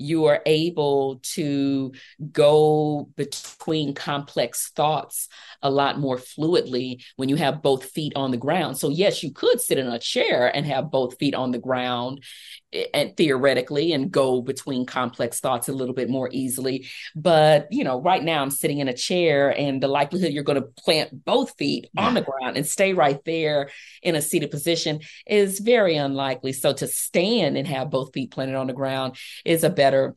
you 0.00 0.24
are 0.24 0.40
able 0.46 1.20
to 1.22 1.92
go 2.32 3.10
between 3.16 3.94
complex 3.94 4.70
thoughts 4.74 5.28
a 5.62 5.70
lot 5.70 5.98
more 5.98 6.16
fluidly 6.16 7.04
when 7.16 7.28
you 7.28 7.36
have 7.36 7.60
both 7.60 7.84
feet 7.84 8.14
on 8.16 8.30
the 8.30 8.38
ground. 8.38 8.78
So, 8.78 8.88
yes, 8.88 9.22
you 9.22 9.30
could 9.30 9.60
sit 9.60 9.76
in 9.76 9.86
a 9.86 9.98
chair 9.98 10.50
and 10.54 10.64
have 10.64 10.90
both 10.90 11.18
feet 11.18 11.34
on 11.34 11.50
the 11.50 11.58
ground 11.58 12.24
eh, 12.72 12.86
and 12.94 13.14
theoretically 13.14 13.92
and 13.92 14.10
go 14.10 14.40
between 14.40 14.86
complex 14.86 15.38
thoughts 15.38 15.68
a 15.68 15.72
little 15.74 15.94
bit 15.94 16.08
more 16.08 16.30
easily. 16.32 16.88
But, 17.14 17.68
you 17.70 17.84
know, 17.84 18.00
right 18.00 18.22
now 18.22 18.40
I'm 18.40 18.50
sitting 18.50 18.78
in 18.78 18.88
a 18.88 18.94
chair 18.94 19.50
and 19.50 19.82
the 19.82 19.88
likelihood 19.88 20.32
you're 20.32 20.44
going 20.44 20.62
to 20.62 20.68
plant 20.82 21.26
both 21.26 21.58
feet 21.58 21.90
on 21.98 22.14
the 22.14 22.22
ground 22.22 22.56
and 22.56 22.66
stay 22.66 22.94
right 22.94 23.22
there 23.26 23.68
in 24.02 24.16
a 24.16 24.22
seated 24.22 24.50
position 24.50 25.00
is 25.26 25.60
very 25.60 25.96
unlikely. 25.96 26.52
So, 26.52 26.72
to 26.72 26.86
stand 26.86 27.56
and 27.56 27.66
have 27.66 27.90
both 27.90 28.12
feet 28.12 28.30
planted 28.30 28.56
on 28.56 28.66
the 28.66 28.72
ground 28.72 29.16
is 29.44 29.64
a 29.64 29.70
better 29.70 30.16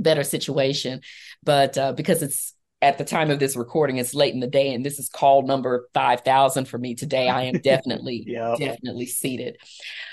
better 0.00 0.24
situation 0.24 1.00
but 1.42 1.76
uh, 1.76 1.92
because 1.92 2.22
it's 2.22 2.54
at 2.80 2.96
the 2.98 3.04
time 3.04 3.30
of 3.30 3.40
this 3.40 3.56
recording 3.56 3.98
it's 3.98 4.14
late 4.14 4.32
in 4.32 4.40
the 4.40 4.46
day 4.46 4.72
and 4.72 4.84
this 4.84 4.98
is 4.98 5.08
call 5.08 5.42
number 5.42 5.88
5000 5.94 6.66
for 6.66 6.78
me 6.78 6.94
today 6.94 7.28
i 7.28 7.44
am 7.44 7.54
definitely 7.62 8.24
yep. 8.26 8.58
definitely 8.58 9.06
seated 9.06 9.56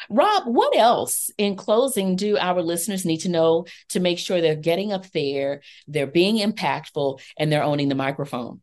rob 0.09 0.43
what 0.45 0.75
else 0.75 1.29
in 1.37 1.55
closing 1.55 2.15
do 2.15 2.37
our 2.37 2.61
listeners 2.61 3.05
need 3.05 3.19
to 3.19 3.29
know 3.29 3.65
to 3.89 3.99
make 3.99 4.17
sure 4.17 4.41
they're 4.41 4.55
getting 4.55 4.91
up 4.91 5.09
there 5.11 5.61
they're 5.87 6.07
being 6.07 6.37
impactful 6.37 7.19
and 7.37 7.51
they're 7.51 7.63
owning 7.63 7.89
the 7.89 7.95
microphone 7.95 8.61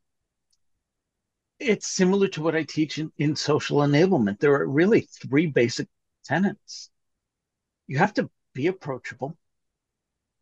it's 1.63 1.87
similar 1.87 2.29
to 2.29 2.43
what 2.43 2.57
i 2.57 2.63
teach 2.63 2.99
in, 2.99 3.11
in 3.19 3.37
social 3.37 3.79
enablement 3.79 4.39
there 4.39 4.55
are 4.55 4.67
really 4.67 5.01
three 5.01 5.47
basic 5.47 5.89
tenets 6.25 6.91
you 7.87 7.99
have 7.99 8.15
to 8.15 8.29
be 8.55 8.67
approachable 8.67 9.37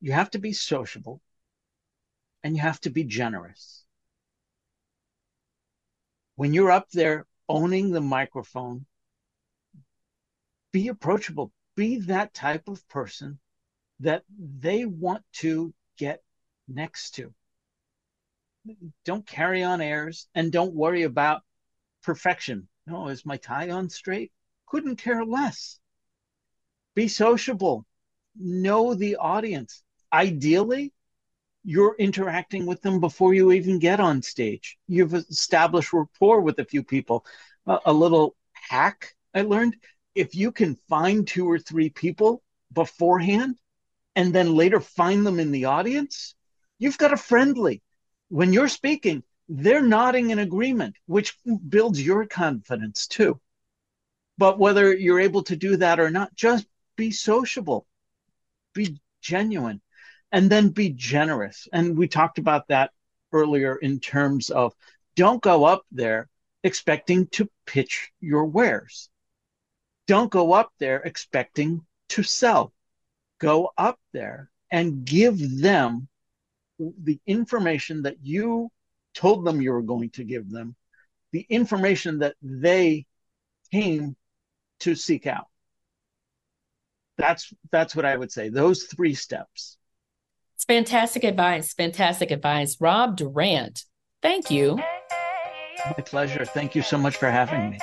you 0.00 0.12
have 0.12 0.30
to 0.30 0.38
be 0.38 0.52
sociable 0.52 1.20
and 2.42 2.56
you 2.56 2.62
have 2.62 2.80
to 2.80 2.90
be 2.90 3.04
generous. 3.04 3.84
When 6.36 6.54
you're 6.54 6.70
up 6.70 6.90
there 6.90 7.26
owning 7.48 7.90
the 7.90 8.00
microphone, 8.00 8.86
be 10.72 10.88
approachable. 10.88 11.52
Be 11.76 11.98
that 12.00 12.32
type 12.32 12.68
of 12.68 12.86
person 12.88 13.38
that 14.00 14.24
they 14.38 14.86
want 14.86 15.22
to 15.34 15.74
get 15.98 16.22
next 16.66 17.12
to. 17.16 17.34
Don't 19.04 19.26
carry 19.26 19.62
on 19.62 19.80
airs 19.80 20.28
and 20.34 20.52
don't 20.52 20.74
worry 20.74 21.02
about 21.02 21.42
perfection. 22.02 22.68
No, 22.86 23.08
is 23.08 23.26
my 23.26 23.36
tie 23.36 23.70
on 23.70 23.88
straight? 23.88 24.32
Couldn't 24.66 24.96
care 24.96 25.24
less 25.24 25.80
be 26.94 27.08
sociable, 27.08 27.86
know 28.36 28.94
the 28.94 29.16
audience. 29.16 29.82
Ideally, 30.12 30.92
you're 31.64 31.96
interacting 31.98 32.66
with 32.66 32.82
them 32.82 33.00
before 33.00 33.34
you 33.34 33.52
even 33.52 33.78
get 33.78 34.00
on 34.00 34.22
stage. 34.22 34.78
You've 34.88 35.14
established 35.14 35.92
rapport 35.92 36.40
with 36.40 36.58
a 36.58 36.64
few 36.64 36.82
people. 36.82 37.24
A 37.66 37.92
little 37.92 38.36
hack 38.52 39.14
I 39.34 39.42
learned 39.42 39.76
if 40.14 40.34
you 40.34 40.50
can 40.50 40.76
find 40.88 41.26
two 41.26 41.48
or 41.48 41.58
three 41.58 41.90
people 41.90 42.42
beforehand 42.72 43.56
and 44.16 44.34
then 44.34 44.54
later 44.54 44.80
find 44.80 45.24
them 45.24 45.38
in 45.38 45.52
the 45.52 45.66
audience, 45.66 46.34
you've 46.78 46.98
got 46.98 47.12
a 47.12 47.16
friendly. 47.16 47.82
When 48.30 48.52
you're 48.52 48.68
speaking, 48.68 49.24
they're 49.48 49.82
nodding 49.82 50.30
in 50.30 50.38
agreement, 50.38 50.94
which 51.06 51.36
builds 51.68 52.00
your 52.00 52.26
confidence 52.26 53.08
too. 53.08 53.40
But 54.38 54.56
whether 54.56 54.94
you're 54.94 55.18
able 55.18 55.42
to 55.44 55.56
do 55.56 55.76
that 55.76 55.98
or 55.98 56.10
not, 56.10 56.34
just 56.36 56.66
be 56.96 57.10
sociable, 57.10 57.88
be 58.72 59.00
genuine, 59.20 59.82
and 60.30 60.48
then 60.48 60.68
be 60.68 60.90
generous. 60.90 61.66
And 61.72 61.98
we 61.98 62.06
talked 62.06 62.38
about 62.38 62.68
that 62.68 62.92
earlier 63.32 63.74
in 63.74 63.98
terms 63.98 64.50
of 64.50 64.74
don't 65.16 65.42
go 65.42 65.64
up 65.64 65.84
there 65.90 66.28
expecting 66.62 67.26
to 67.28 67.50
pitch 67.66 68.12
your 68.20 68.44
wares. 68.44 69.08
Don't 70.06 70.30
go 70.30 70.52
up 70.52 70.72
there 70.78 70.98
expecting 70.98 71.84
to 72.10 72.22
sell. 72.22 72.72
Go 73.40 73.72
up 73.76 73.98
there 74.12 74.52
and 74.70 75.04
give 75.04 75.60
them 75.60 76.06
the 77.02 77.20
information 77.26 78.02
that 78.02 78.16
you 78.22 78.70
told 79.14 79.44
them 79.44 79.60
you 79.60 79.72
were 79.72 79.82
going 79.82 80.10
to 80.10 80.24
give 80.24 80.50
them, 80.50 80.74
the 81.32 81.46
information 81.48 82.20
that 82.20 82.34
they 82.42 83.06
came 83.72 84.16
to 84.80 84.94
seek 84.94 85.26
out. 85.26 85.46
That's 87.18 87.52
that's 87.70 87.94
what 87.94 88.06
I 88.06 88.16
would 88.16 88.32
say. 88.32 88.48
Those 88.48 88.84
three 88.84 89.14
steps. 89.14 89.76
It's 90.54 90.64
fantastic 90.64 91.24
advice. 91.24 91.74
Fantastic 91.74 92.30
advice. 92.30 92.78
Rob 92.80 93.16
Durant, 93.16 93.84
thank 94.22 94.50
you. 94.50 94.76
My 95.86 96.02
pleasure. 96.04 96.44
Thank 96.44 96.74
you 96.74 96.82
so 96.82 96.98
much 96.98 97.16
for 97.16 97.30
having 97.30 97.70
me. 97.70 97.78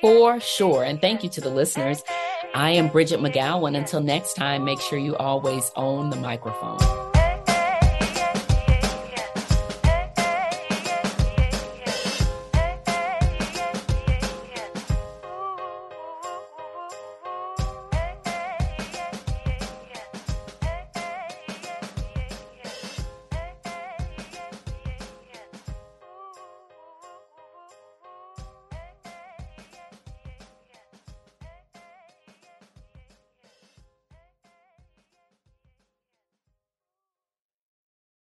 For 0.00 0.40
sure. 0.40 0.84
And 0.84 1.00
thank 1.00 1.22
you 1.22 1.28
to 1.30 1.40
the 1.40 1.50
listeners. 1.50 2.02
I 2.54 2.70
am 2.70 2.88
Bridgett 2.88 3.20
McGowen. 3.20 3.76
Until 3.76 4.00
next 4.00 4.34
time, 4.34 4.64
make 4.64 4.80
sure 4.80 4.98
you 4.98 5.16
always 5.16 5.70
own 5.76 6.10
the 6.10 6.16
microphone. 6.16 7.07